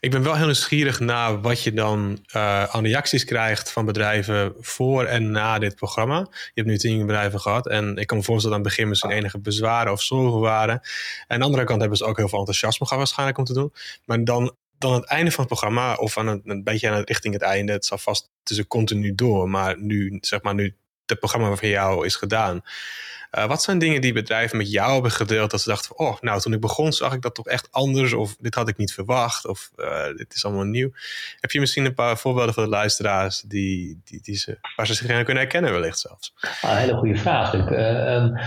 [0.00, 4.54] Ik ben wel heel nieuwsgierig naar wat je dan uh, aan reacties krijgt van bedrijven
[4.60, 6.18] voor en na dit programma.
[6.28, 8.88] Je hebt nu tien bedrijven gehad en ik kan me voorstellen dat aan het begin
[8.88, 10.74] misschien enige bezwaren of zorgen waren.
[10.74, 13.52] En aan de andere kant hebben ze ook heel veel enthousiasme gehad waarschijnlijk om te
[13.52, 13.72] doen.
[14.04, 17.34] Maar dan, dan het einde van het programma of aan het, een beetje aan richting
[17.34, 19.48] het einde, het zal vast tussen continu door.
[19.48, 22.62] Maar nu, zeg maar nu het programma van jou is gedaan.
[23.38, 26.20] Uh, wat zijn dingen die bedrijven met jou hebben gedeeld dat ze dachten van, oh,
[26.20, 28.92] nou, toen ik begon zag ik dat toch echt anders of dit had ik niet
[28.92, 30.90] verwacht of uh, dit is allemaal nieuw.
[31.40, 34.94] Heb je misschien een paar voorbeelden voor de luisteraars die, die, die ze, waar ze
[34.94, 36.34] zich in kunnen herkennen wellicht zelfs?
[36.60, 37.54] Ah, een hele goede vraag.
[37.54, 38.38] Uh, um,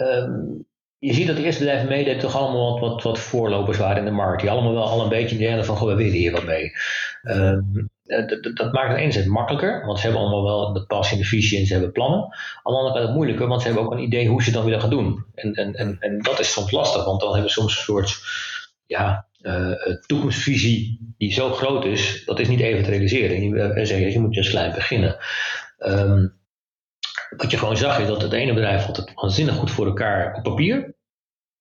[0.00, 0.66] um,
[0.98, 4.04] je ziet dat de eerste bedrijven meededen toch allemaal wat, wat, wat, voorlopers waren in
[4.04, 4.40] de markt.
[4.40, 6.72] Die allemaal wel al een beetje in de van, goh, we willen hier wat mee.
[7.22, 11.22] Um, dat, dat, maakt het enerzijds makkelijker, want ze hebben allemaal wel de passie en
[11.22, 12.20] de visie en ze hebben plannen.
[12.62, 14.64] Aan de andere kant moeilijker, want ze hebben ook een idee hoe ze het dan
[14.64, 15.24] willen gaan doen.
[15.34, 18.20] En, en, en, en dat is soms lastig, want dan hebben ze soms een soort
[18.86, 19.72] ja, uh,
[20.06, 23.36] toekomstvisie die zo groot is, dat is niet even te realiseren.
[23.36, 23.42] En
[23.78, 25.16] je, zeg, je moet dus klein beginnen.
[25.78, 26.40] Um,
[27.36, 30.34] wat je gewoon zag is dat het ene bedrijf had het waanzinnig goed voor elkaar
[30.34, 30.94] op papier.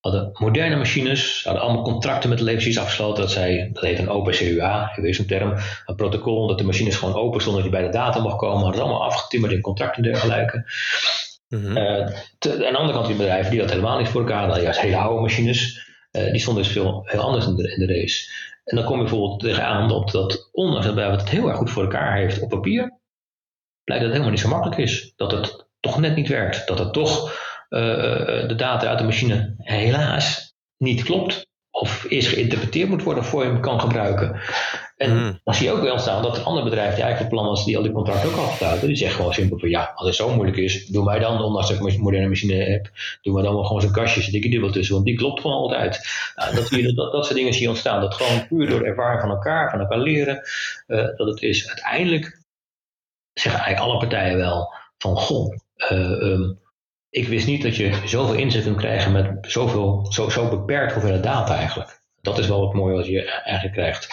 [0.02, 3.22] Hadden moderne machines, hadden allemaal contracten met de leveranciers afgesloten.
[3.22, 5.54] Dat, zij, dat heet een open CUA, je weet een term.
[5.86, 8.64] Een protocol dat de machines gewoon open stonden, dat je bij de data mag komen.
[8.64, 10.66] Hadden allemaal afgetimmerd in contracten en dergelijke.
[11.48, 11.78] Mm -hmm.
[11.78, 14.64] uh, te, aan de andere kant die bedrijven die dat helemaal niet voor elkaar hadden.
[14.64, 15.90] Juist hele oude machines.
[16.12, 18.32] Uh, die stonden dus veel heel anders in de, in de race.
[18.64, 21.70] En dan kom je bijvoorbeeld tegenaan op dat, ondanks dat bedrijf het heel erg goed
[21.70, 23.00] voor elkaar heeft op papier,
[23.84, 25.14] blijkt dat het helemaal niet zo makkelijk is.
[25.16, 26.68] Dat het toch net niet werkt.
[26.68, 27.34] Dat het toch
[28.48, 31.50] de data uit de machine helaas niet klopt.
[31.74, 34.40] Of eerst geïnterpreteerd moet worden voor je hem kan gebruiken.
[34.98, 35.40] En mm.
[35.44, 37.78] dan zie je ook bij ontstaan dat andere bedrijven die eigenlijk van plan was, die
[37.78, 40.58] al die contracten ook afsluiten, die zeggen gewoon simpel van ja, als het zo moeilijk
[40.58, 42.90] is, doe mij dan, ondanks dat ik een moderne machine heb,
[43.22, 46.08] doe mij dan wel gewoon zo'n kastje, er wel tussen, want die klopt gewoon altijd.
[46.36, 48.02] Nou, dat, je, dat, dat soort dingen zie je ontstaan.
[48.02, 50.42] Dat gewoon puur door ervaring van elkaar, van elkaar leren,
[50.88, 52.42] uh, dat het is uiteindelijk,
[53.34, 55.56] zeggen eigenlijk alle partijen wel, van goh,
[55.92, 56.60] uh, um,
[57.12, 61.24] ik wist niet dat je zoveel inzet kunt krijgen met zoveel, zo, zo beperkt hoeveelheid
[61.24, 62.02] data eigenlijk.
[62.22, 64.08] Dat is wel wat mooie wat je eigenlijk krijgt.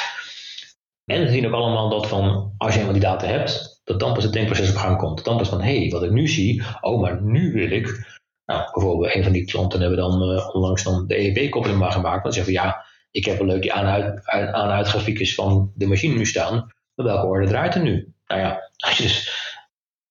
[1.04, 4.12] En we zien ook allemaal dat van, als je eenmaal die data hebt, dat dan
[4.14, 5.24] pas het denkproces op gang komt.
[5.24, 8.16] Dan pas van, hé, hey, wat ik nu zie, oh, maar nu wil ik.
[8.46, 12.22] Nou, bijvoorbeeld een van die klanten hebben dan uh, onlangs dan de EEB-koppeling maar gemaakt.
[12.22, 14.88] Dan zeggen van, ja, ik heb een leuk die aan-uit
[15.34, 16.72] van de machine nu staan.
[16.94, 18.12] Maar welke orde draait er nu?
[18.26, 19.32] Nou ja, als je dus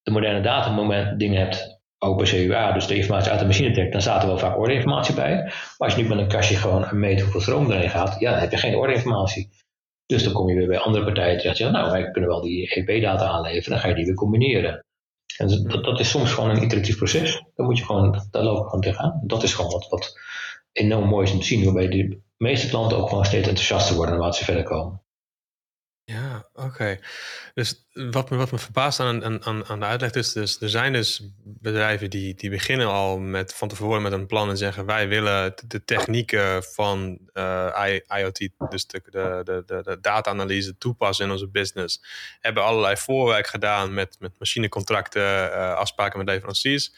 [0.01, 3.91] de moderne datamoment dingen hebt, ook bij CUA, dus de informatie uit de machine trekt,
[3.91, 5.35] dan staat er wel vaak ordeinformatie bij.
[5.43, 8.39] Maar als je nu met een kastje gewoon meet hoeveel stroom erin gaat, ja, dan
[8.39, 9.49] heb je geen ordeinformatie.
[10.05, 11.57] Dus dan kom je weer bij andere partijen terecht.
[11.57, 14.85] Ja, nou, wij kunnen wel die EP-data aanleveren, dan ga je die weer combineren.
[15.37, 17.43] En dat, dat is soms gewoon een iteratief proces.
[17.55, 19.21] Dan moet je gewoon, daar loop je gewoon tegenaan.
[19.23, 20.19] Dat is gewoon wat, wat
[20.71, 24.13] enorm mooi is om te zien, waarbij de meeste klanten ook gewoon steeds enthousiaster worden
[24.13, 25.01] naarmate ze verder komen.
[26.11, 26.99] Ja, oké.
[27.53, 30.93] Dus wat me, wat me verbaast aan, aan, aan de uitleg is, dus er zijn
[30.93, 35.07] dus bedrijven die, die beginnen al met, van tevoren met een plan en zeggen wij
[35.07, 39.01] willen de technieken van uh, IoT, dus de,
[39.43, 42.03] de, de, data-analyse toepassen in onze business.
[42.39, 46.91] Hebben allerlei voorwerk gedaan met, met machinecontracten, uh, afspraken met leveranciers.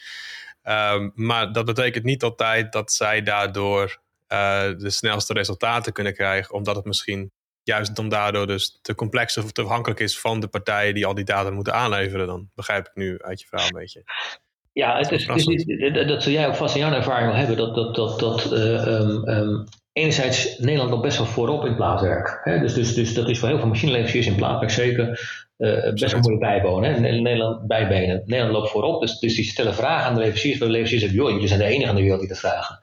[0.64, 6.54] Um, maar dat betekent niet altijd dat zij daardoor uh, de snelste resultaten kunnen krijgen,
[6.54, 10.48] omdat het misschien juist dan daardoor dus te complex of te afhankelijk is van de
[10.48, 12.26] partijen die al die data moeten aanleveren.
[12.26, 14.02] Dan begrijp ik nu uit je verhaal een beetje.
[14.72, 17.56] Ja, het is, het is, dat zul jij ook vast in jouw ervaring wel hebben.
[17.56, 22.40] Dat, dat, dat, dat uh, um, um, enerzijds Nederland nog best wel voorop in plaatwerk.
[22.44, 22.58] Hè?
[22.58, 25.20] Dus, dus, dus dat is voor heel veel machineleveranciers in plaatwerk zeker
[25.94, 26.84] best een mooie bijboon.
[26.84, 27.00] Hè?
[27.00, 28.22] Nederland bijbenen.
[28.26, 30.58] Nederland loopt voorop, dus, dus die stellen vragen aan de leveranciers.
[30.58, 32.78] Waar de leveranciers zeggen, joh, jullie zijn de enige in de wereld die dat vragen.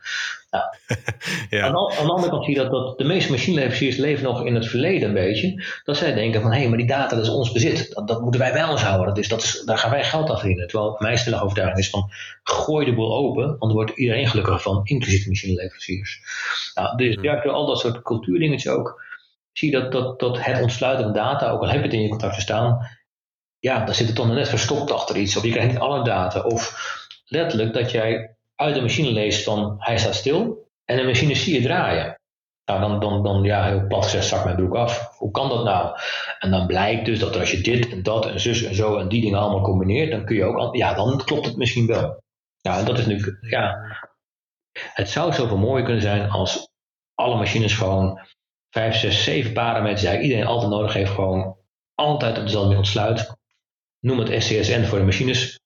[0.51, 0.65] Nou,
[1.49, 1.65] ja.
[1.65, 4.45] aan, de, aan, de, andere kant zie je dat, dat de meeste machineleveranciers leven nog
[4.45, 5.63] in het verleden een beetje.
[5.83, 7.93] Dat zij denken van, hé, hey, maar die data dat is ons bezit.
[7.93, 9.07] Dat, dat moeten wij bij ons houden.
[9.07, 10.67] Dat is, dat is, daar gaan wij geld aan verdienen.
[10.67, 12.09] Terwijl mijn stellige overtuiging is van,
[12.43, 13.45] gooi de boel open.
[13.45, 16.21] Want dan wordt iedereen gelukkiger van, inclusief de machineleveranciers.
[16.75, 17.23] Nou, dus mm.
[17.23, 19.05] ja, al dat soort cultuurdingetjes ook
[19.57, 22.01] zie je dat, dat, dat het ontsluiten van data, ook al heb je het in
[22.01, 22.87] je contract staan,
[23.59, 25.37] ja, dan zit het dan net verstopt achter iets.
[25.37, 26.41] Of je krijgt niet alle data.
[26.41, 31.35] Of letterlijk dat jij uit de machine leest van hij staat stil en de machine
[31.35, 32.19] zie je draaien.
[32.65, 35.17] Nou, dan, dan, dan ja, heel plat gezegd, zak mijn broek af.
[35.17, 35.99] Hoe kan dat nou?
[36.39, 39.07] En dan blijkt dus dat als je dit en dat en zus en zo en
[39.07, 42.23] die dingen allemaal combineert, dan kun je ook, ja, dan klopt het misschien wel.
[42.61, 43.77] Ja, en dat is nu, ja.
[44.93, 46.69] Het zou zoveel mooier kunnen zijn als
[47.15, 48.19] alle machines gewoon
[48.77, 51.57] vijf, zes, zeven parameters die iedereen altijd nodig heeft, gewoon
[51.95, 53.35] altijd op dezelfde manier ontsluit.
[53.99, 55.59] Noem het SCSN voor de machines.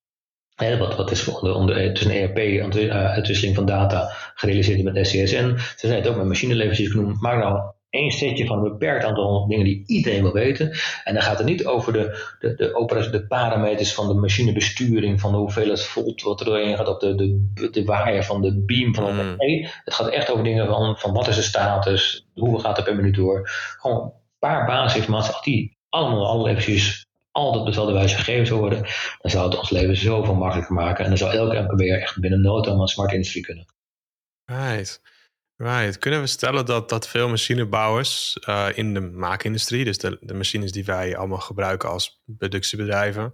[0.56, 5.58] wat, wat is onder, onder, het is een ERP-uitwisseling van data gerealiseerd met SCSN.
[5.58, 7.21] Ze zijn het ook met machineleveranciers genoemd.
[7.21, 10.71] Maak nou één setje van een beperkt aantal dingen die iedereen wil weten.
[11.04, 15.32] En dan gaat het niet over de, de, de, de parameters van de machinebesturing, van
[15.32, 18.95] de hoeveelheid volt wat er doorheen gaat, op de, de, de waaier van de beam.
[18.95, 19.36] Van mm.
[19.38, 22.84] Nee, het gaat echt over dingen van, van wat is de status, hoeveel gaat er
[22.84, 23.49] per minuut door.
[23.80, 28.82] Gewoon een paar basisinformatie, als die allemaal alle leveranciers altijd op dezelfde wijze gegeven worden,
[29.21, 31.04] dan zou het ons leven zoveel makkelijker maken.
[31.04, 33.65] En dan zou elke MKB'er echt binnen nood aan een smart industrie kunnen.
[34.45, 35.01] Right.
[35.62, 35.97] Right.
[35.97, 40.71] Kunnen we stellen dat, dat veel machinebouwers uh, in de maakindustrie, dus de, de machines
[40.71, 43.34] die wij allemaal gebruiken als productiebedrijven,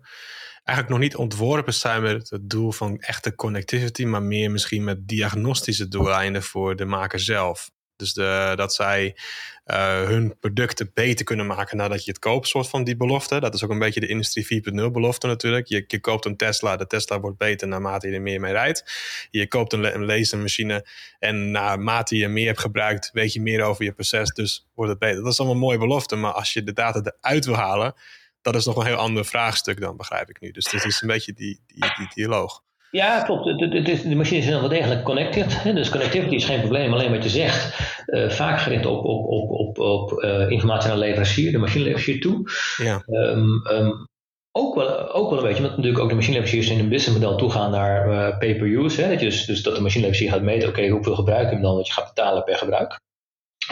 [0.63, 5.07] eigenlijk nog niet ontworpen zijn met het doel van echte connectivity, maar meer misschien met
[5.07, 7.69] diagnostische doeleinden voor de maker zelf?
[7.95, 9.17] Dus de, dat zij
[9.67, 13.39] uh, hun producten beter kunnen maken nadat je het koopt, soort van die belofte.
[13.39, 15.67] Dat is ook een beetje de Industrie 4.0 belofte natuurlijk.
[15.67, 18.91] Je, koopt een Tesla, de Tesla wordt beter naarmate je er meer mee rijdt.
[19.31, 20.87] Je koopt een, lasermachine
[21.19, 24.99] en naarmate je meer hebt gebruikt, weet je meer over je proces, dus wordt het
[24.99, 25.23] beter.
[25.23, 27.93] Dat is allemaal mooie belofte, maar als je de data eruit wil halen,
[28.41, 30.51] dat is nog een heel ander vraagstuk dan, begrijp ik nu.
[30.51, 32.63] Dus dit is een beetje die, die, die dialoog.
[32.91, 33.59] Ja, klopt.
[33.59, 35.63] De, de, machines zijn wel degelijk connected.
[35.63, 35.73] Hè?
[35.73, 37.79] Dus connectivity is geen probleem, alleen wat je zegt.
[38.07, 42.21] Uh, vaak gericht op, op, op, op, op uh, informatie naar de leverancier, de machineleverancier
[42.21, 42.51] toe.
[42.77, 43.03] Ja.
[43.05, 44.07] Um, um,
[44.51, 47.71] ook wel, ook wel een beetje, want natuurlijk ook de machineleveranciers in een businessmodel toegaan
[47.71, 49.01] naar uh, pay-per-use.
[49.01, 49.15] Hè?
[49.15, 51.93] Dus, dus dat de machineleverancier gaat meten, oké, okay, hoeveel gebruik je dan, dat je
[51.93, 52.99] gaat betalen per gebruik.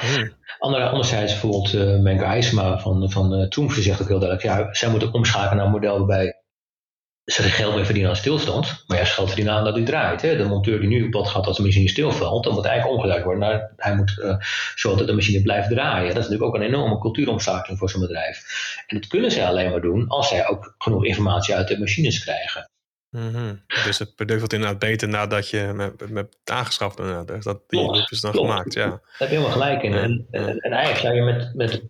[0.01, 0.33] Hmm.
[0.59, 2.43] Ander, anderzijds bijvoorbeeld uh, Menke
[2.79, 6.44] van, van uh, zegt ook heel duidelijk, ja, zij moeten omschakelen naar een model waarbij
[7.25, 10.21] ze geld mee verdienen aan stilstand, maar juist geld verdienen aan dat hij draait.
[10.21, 10.37] Hè.
[10.37, 13.23] De monteur die nu op pad gaat als de machine stilvalt, dan moet eigenlijk omgedraaid
[13.23, 14.35] worden naar hij moet uh,
[14.75, 16.13] zorgen dat de machine blijft draaien.
[16.13, 18.43] Dat is natuurlijk ook een enorme cultuuromschakeling voor zo'n bedrijf.
[18.87, 22.23] En dat kunnen zij alleen maar doen als zij ook genoeg informatie uit de machines
[22.23, 22.69] krijgen.
[23.09, 27.27] Mm Dus het product wordt inderdaad beter nadat je met, met aangeschaft bent.
[27.27, 28.73] Dus dat die klopt, is dan gemaakt.
[28.73, 28.87] Ja.
[28.87, 29.93] Daar heb je helemaal gelijk in.
[29.93, 31.81] En, en, en, eigenlijk zou je met, met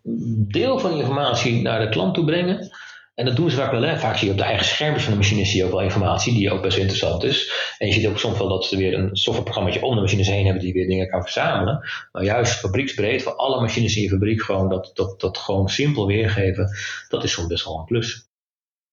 [0.54, 2.70] deel van die informatie naar de klant toe brengen.
[3.16, 3.82] En dat doen ze vaak wel.
[3.82, 3.98] Hè?
[3.98, 6.34] Vaak zie je op de eigen schermpjes van de machine zie je ook wel informatie
[6.34, 7.52] die ook best interessant is.
[7.78, 10.46] En je ziet ook soms wel dat ze weer een softwareprogramma om de machines heen
[10.46, 11.90] hebben die weer dingen kan verzamelen.
[12.12, 16.08] Maar juist fabrieksbreed voor alle machines in je fabriek gewoon dat, dat, dat gewoon simpel
[16.08, 16.70] weergeven,
[17.10, 18.28] dat is soms best wel een plus.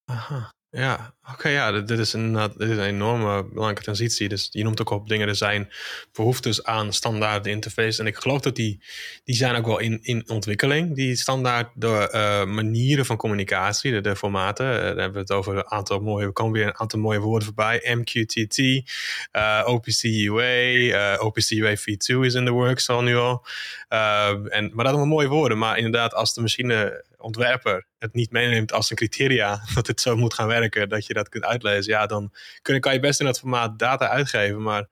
[0.05, 0.51] Aha.
[0.69, 4.29] Ja, oké, ja, dit, is een, dit is een enorme belangrijke transitie.
[4.29, 5.73] Dus je noemt ook op dingen, er zijn
[6.13, 8.01] behoeftes aan standaard interface.
[8.01, 8.83] En ik geloof dat die,
[9.25, 14.17] die zijn ook wel in, in ontwikkeling, die standaard de, uh, manieren van communicatie, de,
[14.17, 14.67] formaten.
[14.67, 17.19] Uh, daar hebben we het over een aantal mooie, er komen weer een aantal mooie
[17.19, 17.95] woorden voorbij.
[17.95, 23.47] MQTT, uh, OPC UA, OPC UA v2 is in the works al nu al.
[23.89, 28.73] en, maar dat zijn mooie woorden, maar inderdaad, als de machine ontwerper het niet meeneemt
[28.73, 32.07] als een criteria dat het zo moet gaan werken, dat je dat kunt uitlezen, ja,
[32.07, 32.33] dan
[32.63, 34.63] kun, kan je best in dat formaat data uitgeven.
[34.63, 34.89] Maar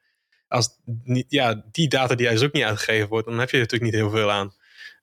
[0.49, 0.69] als
[1.05, 3.93] niet, ja, die data die dus ook niet uitgegeven wordt, dan heb je er natuurlijk
[3.93, 4.53] niet heel veel aan.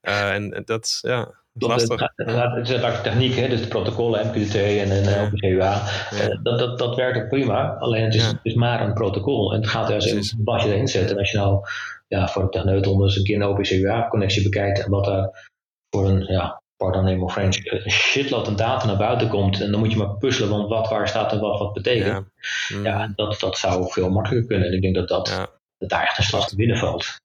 [0.01, 2.11] Uh, en dat ja, lastig.
[2.15, 3.47] Het is vaak techniek, hè?
[3.47, 5.25] dus de protocollen, MQTT en, en.
[5.25, 5.83] OPCUA.
[6.13, 8.27] Uh, dat, dat, dat werkt ook prima, alleen het is, ja.
[8.27, 9.53] het is maar een protocol.
[9.53, 11.11] En het gaat er eens wat je erin zet.
[11.11, 11.65] En als je nou
[12.07, 15.49] ja, voor de techneut eens een keer een OPCUA-connectie bekijkt en wat daar
[15.89, 19.61] voor een ja, pardon name French, een shitload aan data naar buiten komt.
[19.61, 22.27] En dan moet je maar puzzelen, want wat waar staat en wat wat betekent.
[22.67, 24.67] Ja, ja dat, dat zou veel makkelijker kunnen.
[24.67, 27.19] En ik denk dat, dat, dat daar echt een slag te winnen valt.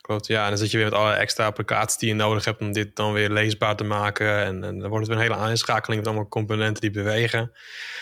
[0.00, 0.42] Klopt, ja.
[0.42, 2.96] En dan zit je weer met alle extra applicaties die je nodig hebt om dit
[2.96, 4.44] dan weer leesbaar te maken.
[4.44, 7.52] En, en dan wordt het weer een hele aanschakeling met allemaal componenten die bewegen.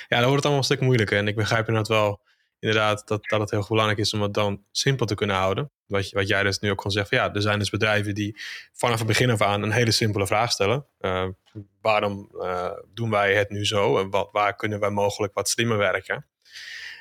[0.08, 1.18] Ja, dan wordt het allemaal een stuk moeilijker.
[1.18, 2.20] En ik begrijp inderdaad wel
[2.60, 5.70] inderdaad dat, dat het heel belangrijk is om het dan simpel te kunnen houden.
[5.86, 8.36] Wat, wat jij dus nu ook gewoon zegt, van, ja, er zijn dus bedrijven die
[8.72, 10.86] vanaf het begin af aan een hele simpele vraag stellen.
[11.00, 11.28] Uh,
[11.80, 15.78] waarom uh, doen wij het nu zo en wat, waar kunnen wij mogelijk wat slimmer
[15.78, 16.26] werken?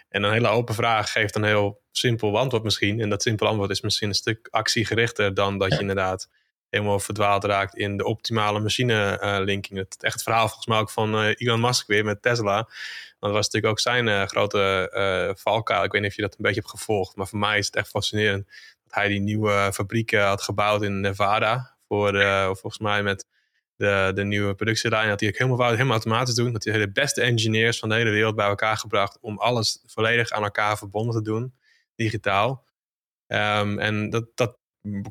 [0.10, 3.02] En een hele open vraag geeft een heel simpel antwoord misschien.
[3.02, 6.30] En dat simpel antwoord is misschien een stuk actiegerichter dan dat je inderdaad
[6.70, 9.80] helemaal verdwaald raakt in de optimale machine uh, linking.
[9.80, 12.70] Het, echt verhaal volgens mij ook van uh, Elon Musk weer met Tesla.
[13.20, 15.84] Dat was natuurlijk ook zijn uh, grote valkuil.
[15.84, 17.16] Ik weet niet of je dat een beetje hebt gevolgd.
[17.16, 18.48] Maar voor mij is het echt fascinerend
[18.84, 21.76] dat hij die nieuwe fabriek had gebouwd in Nevada.
[21.88, 22.14] Voor,
[22.46, 23.26] volgens mij met
[23.76, 25.10] de, de nieuwe productielijn.
[25.10, 26.54] Dat hij ook helemaal, helemaal automatisch doen.
[26.54, 29.18] Dat hij de beste engineers van de hele wereld bij elkaar gebracht.
[29.22, 31.54] Om alles volledig aan elkaar verbonden te doen.
[31.96, 32.66] Digitaal.
[33.28, 34.58] Um, en dat, dat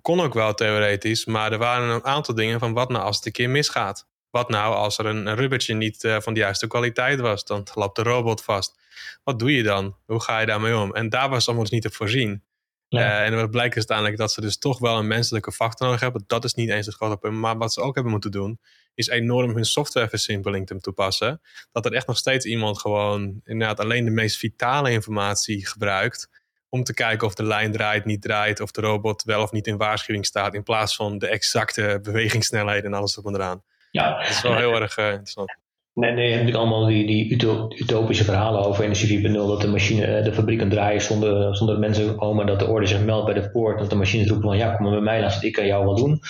[0.03, 3.27] kon ook wel theoretisch, maar er waren een aantal dingen van wat nou als het
[3.27, 4.07] een keer misgaat.
[4.31, 7.67] Wat nou als er een, een rubbertje niet uh, van de juiste kwaliteit was, dan
[7.75, 8.81] loopt de robot vast.
[9.25, 9.97] Wat doe je dan?
[10.07, 10.95] Hoe ga je daarmee om?
[10.95, 12.43] En daar was allemaal dus niet te voorzien.
[12.89, 13.01] Ja.
[13.01, 16.01] Uh, en het blijkt dus uiteindelijk dat ze dus toch wel een menselijke factor nodig
[16.01, 16.25] hebben.
[16.27, 17.35] Dat is niet eens het grote punt.
[17.35, 18.61] Maar wat ze ook hebben moeten doen,
[18.95, 21.41] is enorm hun softwareversimpeling te toepassen.
[21.73, 26.29] Dat er echt nog steeds iemand gewoon inderdaad alleen de meest vitale informatie gebruikt
[26.69, 29.67] om te kijken of de lijn draait, niet draait, of de robot wel of niet
[29.67, 33.63] in waarschuwing staat, in plaats van de exacte bewegingssnelheid en alles erop en eraan.
[33.91, 34.19] Ja.
[34.19, 35.57] Dat is wel heel erg uh, interessant.
[35.99, 37.33] Nee, nee, heb ik allemaal die, die
[37.77, 41.79] utopische verhalen over Energie 4.0, dat de machine, eh, de fabriek kan draaien zonder, zonder
[41.79, 44.57] mensen komen, dat de orde zich meldt bij de poort, dat de machine roepen van
[44.57, 46.21] ja, kom maar bij mij, laat ik kan jou wel doen.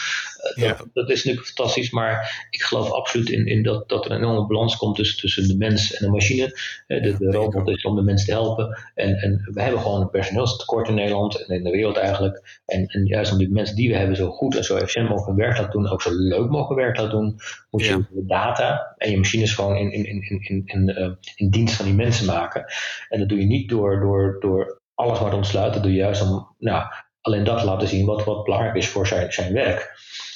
[0.55, 4.11] Eh, dat, dat, is natuurlijk fantastisch, maar ik geloof absoluut in, in dat, dat er
[4.11, 6.59] een enorme balans komt tussen, tussen de mens en de machine.
[6.87, 8.79] De, de robot is om de mens te helpen.
[8.95, 12.61] En, en we hebben gewoon een personeelstekort in Nederland en in de wereld eigenlijk.
[12.67, 15.39] En, en juist om die mensen die we hebben zo goed en zo efficiënt mogelijk
[15.39, 17.37] werk laten doen, ook zo leuk mogelijk werk laten doen,
[17.71, 21.51] moet je de data en je machines gewoon in, in, in, in, in, uh, in
[21.51, 22.64] dienst van die mensen maken.
[23.09, 25.75] En dat doe je niet door, door, door alles maar te ontsluiten.
[25.75, 26.85] Dat doe je juist om nou,
[27.21, 29.92] alleen dat te laten zien wat, wat belangrijk is voor zijn, zijn werk.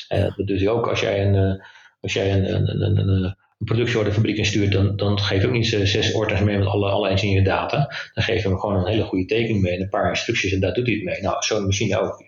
[0.08, 1.64] Uh, dat doe je ook als jij een, uh,
[2.00, 6.12] als jij een, een, een, een, fabriek instuurt, dan, dan geef je ook niet zes
[6.12, 7.76] orders mee met alle, alle data.
[8.14, 10.60] Dan geef je hem gewoon een hele goede tekening mee en een paar instructies en
[10.60, 11.20] daar doet hij het mee.
[11.22, 12.20] Nou, zo'n machine ook.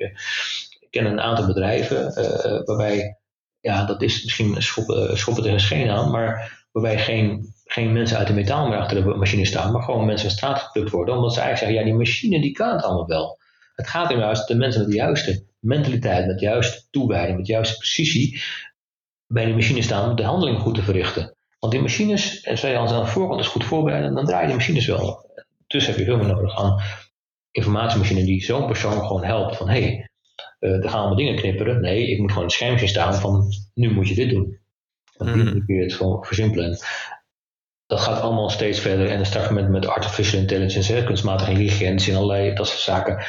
[0.80, 2.14] Ik ken een aantal bedrijven
[2.64, 3.18] waarbij
[3.64, 8.26] ja, dat is misschien schoppen, schoppen tegen scheen aan, maar waarbij geen, geen mensen uit
[8.26, 11.34] de metaal meer achter de machine staan, maar gewoon mensen van straat geplukt worden, omdat
[11.34, 13.38] ze eigenlijk zeggen, ja, die machine die kan het allemaal wel.
[13.74, 17.46] Het gaat er juist de mensen met de juiste mentaliteit, met de juiste toewijding, met
[17.46, 18.42] de juiste precisie,
[19.26, 21.34] bij die machine staan om de handeling goed te verrichten.
[21.58, 24.56] Want die machines, en zij als aan de voorkant is goed voorbereiden, dan draaien die
[24.56, 25.30] machines wel.
[25.66, 26.82] Dus heb je veel meer nodig aan
[27.50, 30.10] informatiemachine die zo'n persoon gewoon helpt van hé, hey,
[30.60, 31.80] uh, er gaan allemaal dingen knipperen.
[31.80, 34.58] Nee, ik moet gewoon het schermpje staan van nu moet je dit doen.
[35.18, 35.66] En die mm.
[35.66, 36.79] kun je het gewoon versimpelen.
[37.87, 39.09] Dat gaat allemaal steeds verder.
[39.09, 43.24] En dan straks met, met artificial intelligence, hè, kunstmatige intelligentie en allerlei dat soort zaken.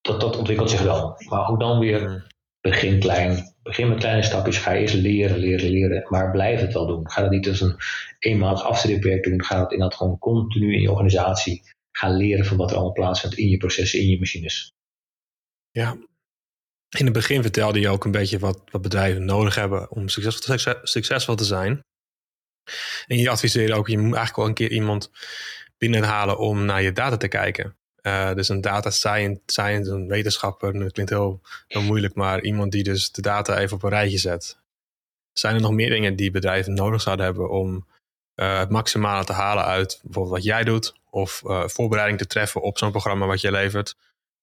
[0.00, 1.22] Dat, dat ontwikkelt zich wel.
[1.28, 2.22] Maar ook dan weer mm.
[2.60, 3.54] begin klein.
[3.62, 4.58] Begin met kleine stapjes.
[4.58, 6.06] Ga eerst leren, leren, leren.
[6.08, 7.10] Maar blijf het wel doen.
[7.10, 7.76] Ga dat niet als een
[8.18, 9.44] eenmalig afstudiewerk doen.
[9.44, 11.62] Ga dat inderdaad gewoon continu in je organisatie.
[11.92, 14.72] Ga leren van wat er allemaal plaatsvindt in je processen, in je machines.
[15.70, 15.96] Ja,
[16.88, 20.74] in het begin vertelde je ook een beetje wat, wat bedrijven nodig hebben om succesvol,
[20.82, 21.84] succesvol te zijn.
[23.06, 25.10] En je adviseerde ook, je moet eigenlijk wel een keer iemand
[25.78, 27.76] binnenhalen om naar je data te kijken.
[28.02, 33.10] Uh, dus een data science, een wetenschapper, dat klinkt heel, moeilijk, maar iemand die dus
[33.10, 34.58] de data even op een rijtje zet.
[35.32, 37.86] Zijn er nog meer dingen die bedrijven nodig zouden hebben om
[38.34, 42.62] uh, het maximale te halen uit bijvoorbeeld wat jij doet, of uh, voorbereiding te treffen
[42.62, 43.96] op zo'n programma wat je levert,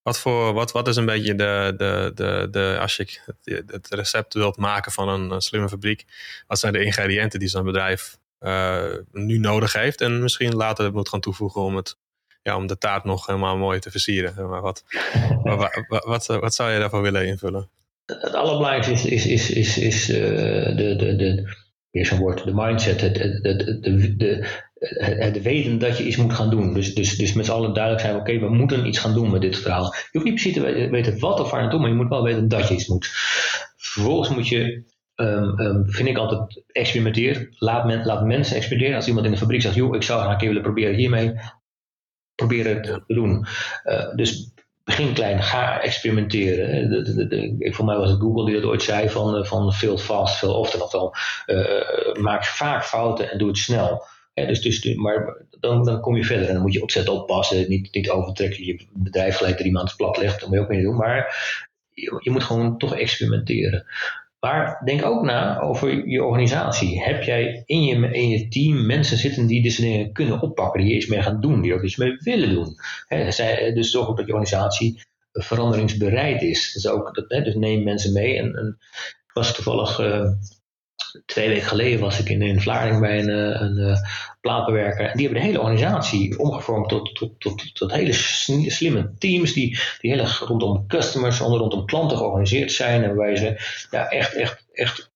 [0.03, 3.19] wat, voor, wat, wat is een beetje de, de, de, de als je
[3.67, 6.05] het recept wilt maken van een, slimme fabriek,
[6.47, 11.09] wat zijn de ingrediënten die zo'n bedrijf uh, nu nodig heeft en misschien later moet
[11.09, 11.97] gaan toevoegen om, het,
[12.41, 14.49] ja, om de taart nog helemaal mooi te versieren.
[14.49, 14.83] Maar wat,
[15.43, 17.69] wat, wat, wat, zou je daarvoor willen invullen?
[18.05, 20.15] Het allerbelangrijkste is, is, is, is, is uh,
[20.77, 21.15] de, de,
[21.91, 24.47] de, zo'n woord, de mindset, het, het, de, de,
[24.89, 26.73] het weten dat je iets moet gaan doen.
[26.73, 29.41] Dus, dus, dus met z'n allen duidelijk zijn, oké, we moeten iets gaan doen met
[29.41, 29.83] dit verhaal.
[29.83, 32.47] Je hoeft niet precies te weten wat of waar naartoe, maar je moet wel weten
[32.47, 33.09] dat je iets moet.
[33.77, 34.83] Vervolgens moet je,
[35.15, 37.47] um, um, vind ik altijd, experimenteren.
[37.57, 38.99] Laat, men, laat mensen experimenteren.
[38.99, 41.33] Als iemand in de fabriek zegt, joh, ik zou graag een keer willen proberen hiermee,
[42.35, 43.45] proberen het te doen.
[43.85, 44.51] Uh, dus
[44.83, 46.89] begin klein, ga experimenteren.
[46.89, 49.73] De, de, de, ik, voor mij was het Google die dat ooit zei van, van
[49.73, 50.81] veel fast, veel often.
[50.81, 51.15] Oftewel,
[51.45, 54.05] uh, maak vaak fouten en doe het snel.
[54.33, 57.69] Dus, dus, maar dan, dan kom je verder en dan moet je opzetten oppassen.
[57.69, 60.39] Niet, niet overtrekken, je bedrijf gelijk drie maanden plat legt.
[60.39, 60.95] Dat moet je ook niet doen.
[60.95, 61.35] Maar
[61.89, 63.85] je, je moet gewoon toch experimenteren.
[64.39, 67.03] Maar denk ook na over je organisatie.
[67.03, 70.95] Heb jij in je, in je team mensen zitten die deze dingen kunnen oppakken, die
[70.95, 72.75] iets mee gaan doen, die ook iets mee willen doen?
[73.73, 76.73] dus zorg ook dat je organisatie veranderingsbereid is.
[76.73, 78.37] Dus, ook, dat, dus neem mensen mee.
[78.37, 78.77] En,
[79.33, 80.31] was toevallig uh,
[81.25, 83.97] twee weken geleden was ik in, in Vlaarding bij een, eh, een, eh,
[84.41, 85.05] plaatbewerker.
[85.05, 89.79] En die hebben de hele organisatie omgevormd tot, tot, tot, tot hele slimme teams die,
[89.99, 93.03] die heel erg rondom customers, rondom klanten georganiseerd zijn.
[93.03, 95.11] En waarbij ze ja, echt, echt, echt.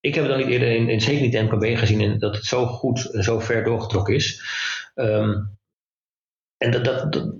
[0.00, 2.34] Ik heb het dan niet eerder in, in zeker niet de MKB gezien en dat
[2.34, 4.42] het zo goed zo ver doorgetrokken is.
[4.94, 5.56] Um,
[6.56, 7.32] en dat, dat,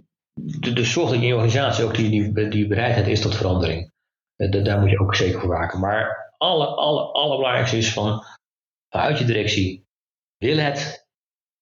[0.75, 3.93] dus zorg dat je in je organisatie ook die, die, bereidheid is tot verandering.
[4.37, 5.81] Uh, daar moet je ook zeker voor waken.
[5.81, 8.25] Maar alle, alle, allerbelangrijkste is van
[8.89, 9.87] vanuit je directie
[10.37, 11.09] wil het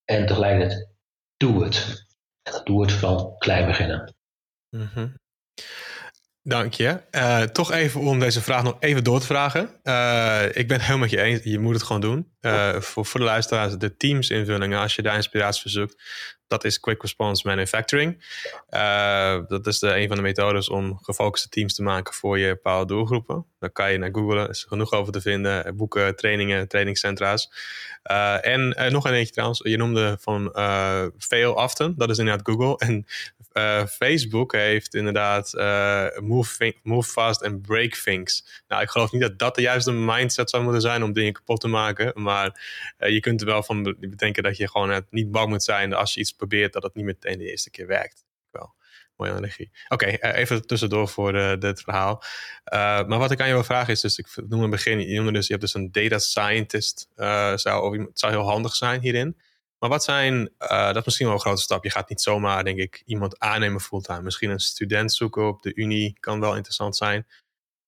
[0.05, 0.89] en tegelijkertijd
[1.37, 2.05] doe het.
[2.43, 4.15] En dat doe het van klein beginnen.
[4.71, 5.15] Mm
[6.49, 7.03] Dank je.
[7.11, 9.81] Uh, toch even om deze vraag nog even door te vragen.
[9.83, 11.41] Uh, ik ben het helemaal met je eens.
[11.43, 12.33] Je moet het gewoon doen.
[12.41, 16.03] Uh, voor, voor de luisteraars, de teams invullingen, als je daar inspiratie verzoekt,
[16.49, 18.25] dat is Quick Response Manufacturing.
[19.49, 22.95] dat is de, een van de methodes om gefocuste teams te maken voor je bepaalde
[22.95, 23.47] doelgroepen.
[23.59, 25.77] Daar kan je naar googlen, er is genoeg over te vinden.
[25.77, 27.51] Boeken, trainingen, trainingscentra's.
[28.41, 30.51] en nog een eentje trouwens, je noemde van
[31.19, 32.77] Fail Often, dat is inderdaad Google.
[32.87, 33.07] En
[33.57, 38.63] uh, Facebook heeft inderdaad uh, move, move fast en break things.
[38.69, 41.61] Nou, ik geloof niet dat dat de juiste mindset zou moeten zijn om dingen kapot
[41.61, 42.23] te maken.
[42.23, 42.61] Maar
[42.99, 46.15] uh, je kunt er wel van bedenken dat je gewoon niet bang moet zijn als
[46.15, 48.25] je iets probeert dat het niet meteen de eerste keer werkt.
[48.51, 48.75] Wel,
[49.17, 49.71] mooie energie.
[49.89, 52.23] Oké, okay, even tussendoor voor dit verhaal.
[52.71, 55.47] maar wat ik aan je wil vragen is, dus ik noem het begin, je dus,
[55.47, 57.09] je hebt dus een data scientist,
[57.55, 59.41] zou, het zou heel handig zijn hierin.
[59.79, 61.85] Maar wat zijn, dat is misschien wel een grote stap.
[61.85, 64.23] Je gaat niet zomaar, denk ik, iemand aannemen fulltime.
[64.23, 67.27] Misschien een student zoeken op de unie kan wel interessant zijn.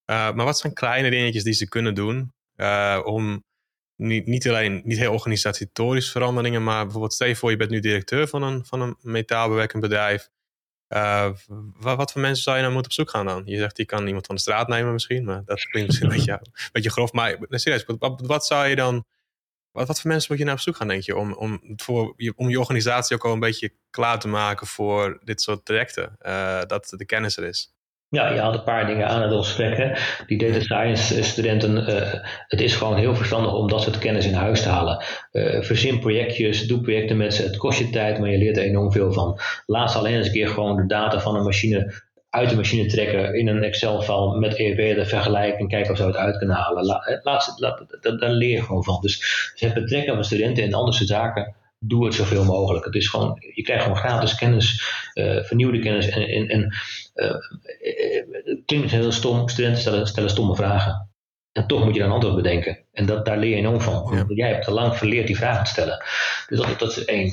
[0.04, 2.32] Maar wat zijn kleine dingetjes die ze kunnen doen
[3.04, 3.44] om
[3.98, 7.80] niet, niet alleen, niet heel organisatorische veranderingen, maar bijvoorbeeld stel je voor je bent nu
[7.80, 10.28] directeur van een, van een metaalbewerkend bedrijf.
[11.78, 13.42] Wat, wat, voor mensen zou je nou moeten op zoek gaan dan?
[13.44, 16.16] Je zegt, je kan iemand van de straat nemen misschien, maar dat klinkt misschien een
[16.16, 17.12] beetje, een beetje grof.
[17.12, 19.04] Maar serieus, wat, wat zou je dan
[19.78, 22.14] wat, wat voor mensen moet je naar op zoek gaan, denk je, om, om, voor,
[22.36, 26.62] om je organisatie ook al een beetje klaar te maken voor dit soort trajecten, uh,
[26.66, 27.76] dat de kennis er is?
[28.10, 29.98] Ja, je haalt een paar dingen aan het gesprek.
[30.26, 32.14] Die data science studenten, uh,
[32.46, 35.04] het is gewoon heel verstandig om dat soort kennis in huis te halen.
[35.32, 37.42] Uh, verzin projectjes, doe projecten met ze.
[37.42, 39.38] Het kost je tijd, maar je leert er enorm veel van.
[39.66, 43.34] Laat alleen eens een keer gewoon de data van een machine uit de machine trekken
[43.34, 46.84] in een Excel-file met EEB vergelijken en kijken of ze het uit kunnen halen.
[46.84, 47.86] Laat, laat, laat,
[48.20, 49.00] daar leer je gewoon van.
[49.00, 49.18] Dus,
[49.52, 52.84] dus het betrekken van studenten in andere zaken, doe het zoveel mogelijk.
[52.84, 54.82] Het is gewoon, je krijgt gewoon gratis kennis,
[55.14, 56.74] uh, vernieuwde kennis en, en, en
[58.44, 61.10] het klinkt heel stom, studenten stellen, stellen stomme vragen.
[61.52, 62.78] En toch moet je dan een antwoord bedenken.
[62.92, 64.16] En dat, daar leer je enorm van.
[64.16, 64.24] Ja.
[64.28, 66.04] Jij hebt te lang verleerd die vragen te stellen.
[66.46, 67.32] Dus dat, dat is één.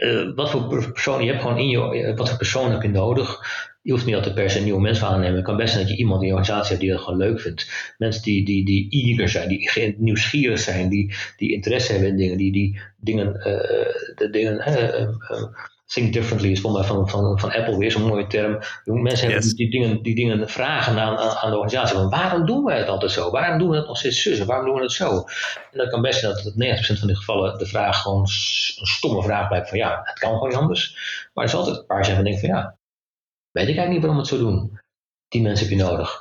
[0.00, 3.40] Uh, wat voor persoon je hebt gewoon in je, wat voor persoon heb je nodig?
[3.88, 5.36] je hoeft niet altijd per se nieuwe mensen aannemen.
[5.36, 7.40] Het kan best zijn dat je iemand in je organisatie hebt die dat gewoon leuk
[7.40, 7.94] vindt.
[7.98, 12.36] Mensen die, die, die eager zijn, die nieuwsgierig zijn, die, die interesse hebben in dingen,
[12.36, 13.44] die, die dingen, uh,
[14.14, 14.56] de dingen,
[15.92, 18.58] think differently is volgens mij van, van, van Apple weer zo'n mooie term.
[18.84, 21.96] Mensen hebben die, dingen, die dingen vragen aan, aan de organisatie.
[21.96, 23.30] Van, waarom doen wij het altijd zo?
[23.30, 24.44] Waarom doen we het nog steeds zo?
[24.44, 25.16] Waarom doen we het zo?
[25.72, 26.54] En dat kan best zijn dat het
[26.96, 30.32] 90% van de gevallen de vraag gewoon een stomme vraag blijft van ja, het kan
[30.32, 30.96] gewoon niet anders.
[31.34, 32.78] Maar er is altijd een paar zijn van denken van ja,
[33.50, 34.80] Weet ik eigenlijk niet waarom het zo doen.
[35.28, 36.20] Die mensen heb je nodig.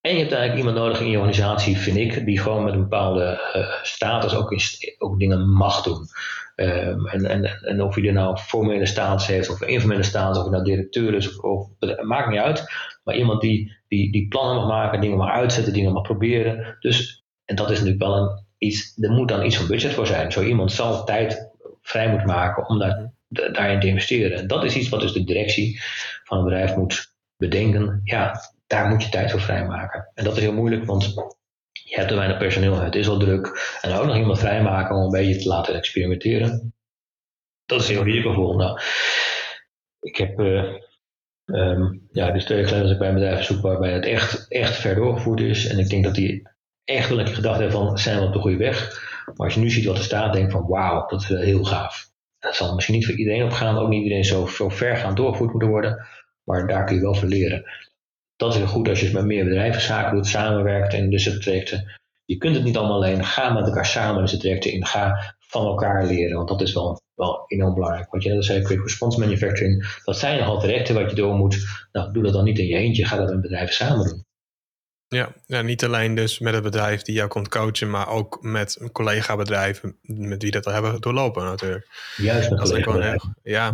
[0.00, 2.80] En je hebt eigenlijk iemand nodig in je organisatie, vind ik, die gewoon met een
[2.80, 4.54] bepaalde uh, status ook,
[4.98, 6.06] ook dingen mag doen.
[6.60, 10.50] Um, en, en, en of je er nou formele status heeft of informele status, of
[10.50, 11.68] nou directeur is, of, of
[12.02, 12.64] maakt niet uit.
[13.04, 16.76] Maar iemand die, die, die plannen mag maken, dingen mag uitzetten, dingen mag proberen.
[16.80, 20.06] Dus, en dat is natuurlijk wel een, iets, er moet dan iets van budget voor
[20.06, 20.32] zijn.
[20.32, 21.50] Zo iemand zal tijd
[21.82, 23.12] vrij moeten maken om daar
[23.52, 24.38] daarin te investeren.
[24.38, 25.80] En dat is iets wat dus de directie
[26.24, 28.00] van een bedrijf moet bedenken.
[28.04, 30.10] Ja, daar moet je tijd voor vrijmaken.
[30.14, 31.14] En dat is heel moeilijk, want
[31.72, 33.78] je hebt te weinig personeel, het is al druk.
[33.80, 36.74] En ook nog iemand vrijmaken om een beetje te laten experimenteren.
[37.66, 38.56] Dat is heel risicovol.
[38.56, 38.80] Nou,
[40.00, 40.74] ik heb, uh,
[41.44, 44.76] um, ja, dus twee jaar geleden ik bij een bedrijf zoek waarbij het echt, echt
[44.76, 45.66] ver doorgevoerd is.
[45.66, 46.48] En ik denk dat die
[46.84, 49.08] echt wel een keer gedacht hebben van, zijn we op de goede weg?
[49.26, 52.08] Maar als je nu ziet wat er staat, denk van, wauw, dat is heel gaaf.
[52.38, 55.50] Dat zal misschien niet voor iedereen opgaan, ook niet iedereen zo, zo ver gaan doorgevoerd
[55.50, 56.06] moeten worden,
[56.44, 57.64] maar daar kun je wel van leren.
[58.40, 61.42] Dat is heel goed als je met meer bedrijven zaken doet, samenwerkt en dus het
[61.42, 62.00] trajecten.
[62.24, 65.34] Je kunt het niet allemaal alleen, ga met elkaar samen dus het trajecten in, ga
[65.38, 68.10] van elkaar leren, want dat is wel, wel enorm belangrijk.
[68.10, 71.86] Want je net zei, quick response manufacturing, dat zijn nogal trajecten wat je door moet.
[71.92, 74.24] Nou, doe dat dan niet in je eentje, ga dat met bedrijven samen doen.
[75.14, 78.78] Ja, ja, niet alleen dus met het bedrijf die jou komt coachen, maar ook met
[78.92, 81.86] collega-bedrijven met wie dat al hebben doorlopen natuurlijk.
[82.16, 83.68] Juist, dat is ook heel, Ja,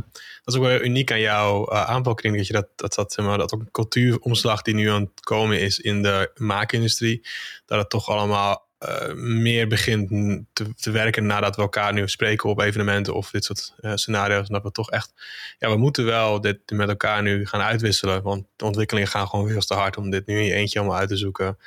[0.44, 3.38] dat is ook wel uniek aan jouw uh, aanpakking, dat je dat, dat, dat, maar,
[3.38, 7.26] dat ook een cultuuromslag die nu aan het komen is in de maakindustrie,
[7.66, 10.08] dat het toch allemaal uh, meer begint
[10.52, 14.46] te, te, werken nadat we elkaar nu spreken op evenementen of dit soort uh, scenario's.
[14.46, 15.12] En dat we toch echt,
[15.58, 18.22] ja, we moeten wel dit met elkaar nu gaan uitwisselen.
[18.22, 20.98] Want de ontwikkelingen gaan gewoon veel te hard om dit nu in je eentje allemaal
[20.98, 21.58] uit te zoeken.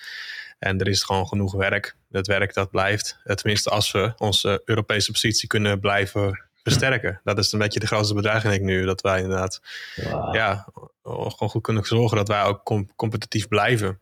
[0.60, 1.96] En er is gewoon genoeg werk.
[2.10, 3.20] Dat werk dat blijft.
[3.24, 7.22] Tenminste, als we onze Europese positie kunnen blijven versterken.
[7.24, 8.86] Dat is een beetje de grootste bedreiging denk ik nu.
[8.86, 9.62] Dat wij inderdaad
[9.96, 10.36] wow.
[10.36, 10.68] ja,
[11.04, 14.00] gewoon goed kunnen zorgen dat wij ook com competitief blijven.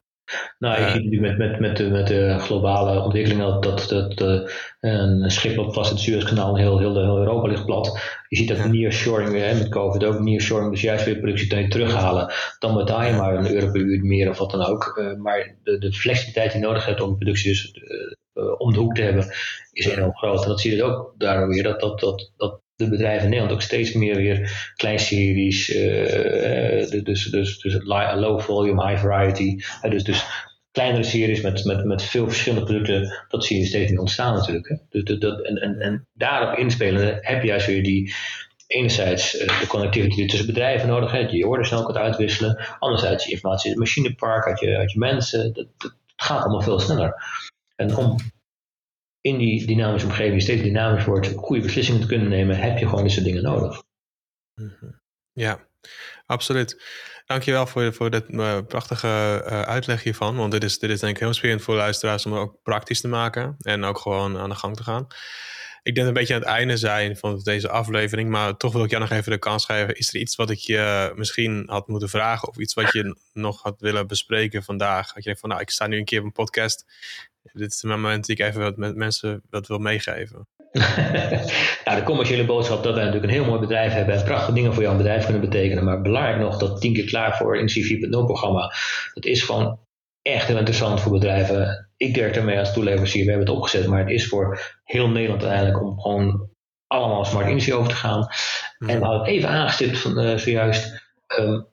[0.59, 4.21] Nou, je ziet natuurlijk met, met, met, de, met de globale ontwikkeling dat, dat, dat
[4.21, 4.49] uh,
[4.79, 7.99] een schip loopt vast in het Suezkanaal en heel, heel, heel Europa ligt plat.
[8.27, 12.33] Je ziet dat nearshoring weer, met COVID ook, nearshoring dus juist weer productie terughalen.
[12.59, 14.97] Dan betaal je maar een euro per uur meer of wat dan ook.
[14.99, 17.81] Uh, maar de, de flexibiliteit die je nodig hebt om productie dus,
[18.33, 19.25] uh, om de hoek te hebben,
[19.71, 20.43] is enorm groot.
[20.43, 23.29] En dat zie je dus ook daarom weer, dat, dat, dat, dat de bedrijven in
[23.29, 29.55] Nederland ook steeds meer weer kleinseries, uh, dus, dus, dus low volume, high variety.
[29.89, 30.25] Dus, dus
[30.71, 34.67] kleinere series met, met, met veel verschillende producten, dat zie je steeds meer ontstaan natuurlijk.
[34.67, 34.75] Hè?
[34.89, 38.13] Dus, dat, en, en, en daarop inspelen heb je juist weer die,
[38.67, 42.65] enerzijds de connectivity tussen bedrijven nodig hebt, je orde snel kunt uitwisselen.
[42.79, 45.53] Anderzijds je informatie in het machinepark, uit je, uit je mensen.
[45.53, 47.23] Dat, dat gaat allemaal veel sneller.
[47.75, 48.15] En om
[49.27, 53.03] in die dynamische omgeving steeds dynamisch wordt, goede beslissingen te kunnen nemen, heb je gewoon
[53.03, 53.83] deze dingen nodig.
[54.55, 54.91] Mhm.
[55.31, 55.67] Ja,
[56.25, 56.83] absoluut.
[57.25, 59.07] Dankjewel voor, voor dit uh, prachtige
[59.45, 60.35] uh, uitleg hiervan.
[60.35, 63.01] Want dit is, dit is denk ik heel inspirerend voor luisteraars om het ook praktisch
[63.01, 63.55] te maken.
[63.59, 65.07] En ook gewoon aan de gang te gaan.
[65.87, 68.29] Ik denk een beetje aan het einde zijn van deze aflevering.
[68.29, 69.95] Maar toch wil ik jou nog even de kans geven.
[69.95, 72.47] Is er iets wat ik je misschien had moeten vragen?
[72.47, 75.05] Of iets wat je nog had willen bespreken vandaag?
[75.05, 76.85] Dat je denkt van nou, ik sta nu een keer op een podcast
[77.53, 80.47] dit is het moment dat ik even wat met mensen wat wil meegeven.
[81.85, 84.73] nou, de commerciële boodschap dat wij natuurlijk een heel mooi bedrijf hebben en prachtige dingen
[84.73, 85.83] voor jouw bedrijf kunnen betekenen.
[85.83, 88.73] Maar belangrijk nog, dat 10 keer klaar voor in 4.0 programma,
[89.13, 89.79] dat is gewoon
[90.21, 91.86] echt heel interessant voor bedrijven.
[91.97, 95.43] Ik werk daarmee als toeleverancier, we hebben het opgezet, maar het is voor heel Nederland
[95.43, 96.49] uiteindelijk om gewoon
[96.87, 98.27] allemaal smart industrie over te gaan.
[98.77, 101.05] En we hadden even aangestipt van, uh, zojuist.
[101.39, 101.67] Um,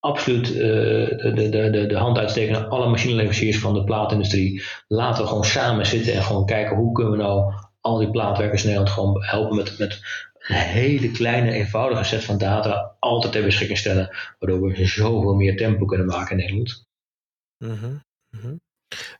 [0.00, 4.64] absoluut uh, de, de, de, de hand uitsteken naar alle machineleveranciers van de plaatindustrie.
[4.88, 8.62] Laten we gewoon samen zitten en gewoon kijken hoe kunnen we nou al die plaatwerkers
[8.62, 10.00] in Nederland gewoon helpen met, met
[10.38, 14.16] een hele kleine, eenvoudige set van data altijd ter beschikking stellen.
[14.38, 16.86] Waardoor we zoveel meer tempo kunnen maken in Nederland.
[17.58, 18.02] Mm
[18.40, 18.60] -hmm.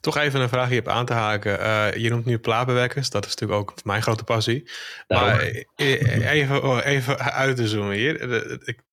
[0.00, 1.60] Toch even een vraag hierop aan te haken.
[1.60, 4.70] Uh, je noemt nu plaatbewerkers, dat is natuurlijk ook mijn grote passie.
[5.08, 5.40] Maar
[5.76, 8.20] even, even uit te zoomen hier.
[8.68, 8.84] Ik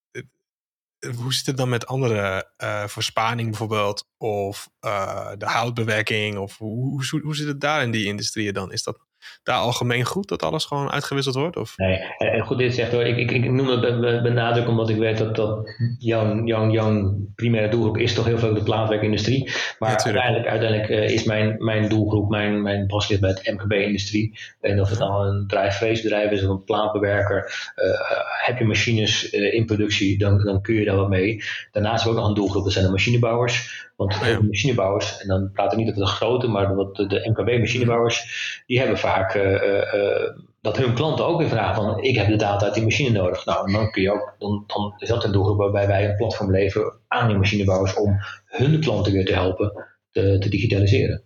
[1.16, 4.08] hoe zit het dan met andere uh, verspaning bijvoorbeeld?
[4.16, 6.38] Of uh, de houtbewerking?
[6.38, 8.72] Of hoe, hoe, hoe zit het daar in die industrieën dan?
[8.72, 8.98] Is dat
[9.42, 11.56] daar algemeen goed dat alles gewoon uitgewisseld wordt?
[11.56, 11.76] Of?
[11.76, 13.02] Nee, en goed dit zegt hoor.
[13.02, 15.68] Ik, ik, ik noem het benadruk omdat ik weet dat, dat
[15.98, 19.52] jouw, jouw, jouw primaire doelgroep is toch heel veel de plaatwerkindustrie.
[19.78, 24.38] Maar uiteindelijk, uiteindelijk uh, is mijn, mijn doelgroep, mijn, mijn ligt bij het MKB-industrie.
[24.60, 27.72] En of het dan een drijfvleesbedrijf is of een plaatbewerker.
[27.76, 31.42] Uh, heb je machines uh, in productie, dan, dan kun je daar wat mee.
[31.72, 33.84] Daarnaast hebben we ook nog een doelgroep, dat zijn de machinebouwers.
[33.96, 38.62] Want de machinebouwers, en dan praat ik niet over de grote, maar de, de MKB-machinebouwers,
[38.66, 40.30] die hebben vaak uh, uh,
[40.60, 43.44] dat hun klanten ook weer vragen van ik heb de data uit die machine nodig.
[43.44, 46.50] Nou, dan kun je ook, dan, dan is dat een doelgroep waarbij wij een platform
[46.50, 48.16] leveren aan die machinebouwers om
[48.46, 49.72] hun klanten weer te helpen
[50.10, 51.22] te, te digitaliseren.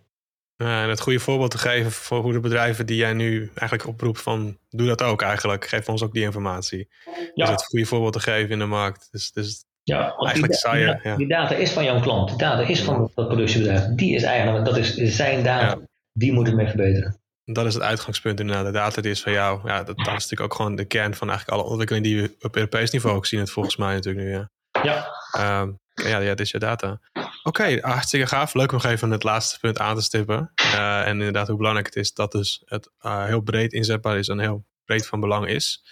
[0.55, 3.89] Ja, en het goede voorbeeld te geven voor hoe de bedrijven die jij nu eigenlijk
[3.89, 5.67] oproept van doe dat ook eigenlijk.
[5.67, 6.89] Geef ons ook die informatie.
[7.33, 7.45] Ja.
[7.45, 9.07] Dus het goede voorbeeld te geven in de markt.
[9.11, 11.15] Dus, dus ja, eigenlijk die, saai, die, ja.
[11.15, 12.29] die data is van jouw klant.
[12.29, 13.85] De data is van dat productiebedrijf.
[13.95, 15.77] Die is eigenlijk, dat is zijn data.
[16.13, 17.17] Die moet ik mee verbeteren.
[17.45, 18.65] Dat is het uitgangspunt inderdaad.
[18.65, 19.59] De data die is van jou.
[19.63, 22.45] Ja, dat, dat, is natuurlijk ook gewoon de kern van eigenlijk alle ontwikkelingen die we
[22.45, 23.39] op Europees niveau ook zien.
[23.39, 24.31] Het volgens mij natuurlijk nu.
[24.31, 24.49] Ja.
[24.83, 25.61] Ja.
[25.61, 26.99] Um, ja, ja, dit is je data.
[27.13, 28.53] Oké, okay, hartstikke gaaf.
[28.53, 30.51] Leuk om even het laatste punt aan te stippen.
[30.61, 34.27] Uh, en inderdaad hoe belangrijk het is dat dus het uh, heel breed inzetbaar is
[34.27, 35.83] en heel breed van belang is.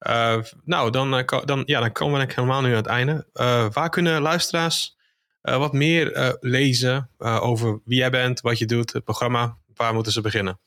[0.00, 3.26] Uh, nou, dan, dan, ja, dan komen we helemaal nu aan het einde.
[3.72, 4.96] waar kunnen luisteraars
[5.40, 9.56] wat meer lezen over wie jij bent, wat je doet, het programma?
[9.74, 10.60] Waar moeten ze beginnen?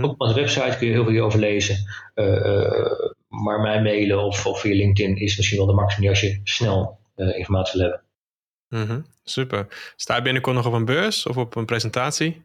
[0.00, 1.76] Ook op onze website kun je heel veel over lezen.
[3.28, 6.98] maar mijn mailen of, of via LinkedIn is misschien wel de maximum als je snel
[7.16, 8.04] informatie wil hebben.
[8.68, 9.66] Mhm, super.
[9.96, 12.42] Sta je binnenkort nog op een beurs of op een presentatie?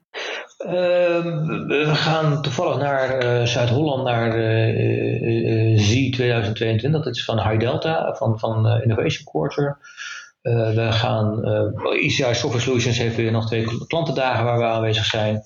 [0.58, 7.04] Ehm, we gaan toevallig naar uh, Zuid-Holland, naar uh, Z 2022.
[7.04, 9.78] Dat is van High Delta, van, van Innovation Quarter.
[10.42, 11.44] we gaan,
[11.94, 15.42] ECI Software Solutions heeft weer nog twee klantendagen waar we aanwezig zijn.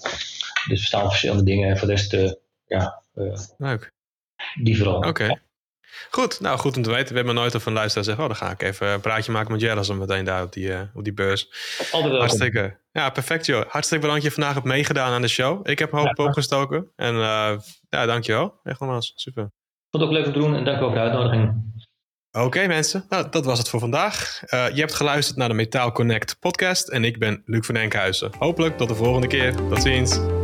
[0.68, 1.70] Dus we staan op verschillende dingen.
[1.70, 2.18] En voor de rest,
[2.66, 3.02] ja.
[3.58, 3.92] Leuk.
[4.64, 5.08] Die vooral.
[5.08, 5.40] Oké.
[6.12, 7.10] Goed, nou goed om te weten.
[7.10, 9.52] We hebben nooit of een luisteraar zeggen, oh dan ga ik even een praatje maken
[9.52, 11.50] met Jellis om meteen daar op die, uh, op die beurs.
[11.92, 12.78] Altijd Hartstikke.
[12.92, 13.66] Ja, perfect joh.
[13.68, 15.70] Hartstikke bedankt dat je vandaag hebt meegedaan aan de show.
[15.70, 16.92] Ik heb een hoop ja, opgestoken.
[16.96, 17.52] En uh,
[17.90, 18.60] ja, dankjewel.
[18.64, 19.52] Echt nogmaals, super.
[19.90, 21.68] Vond het ook leuk om te doen en dank voor de uitnodiging.
[22.32, 24.42] Oké mensen, nou, dat was het voor vandaag.
[24.44, 28.32] Uh, je hebt geluisterd naar de Metaal Connect podcast en ik ben Luc van Enkhuizen.
[28.38, 29.56] Hopelijk tot de volgende keer.
[29.56, 30.39] Tot ziens.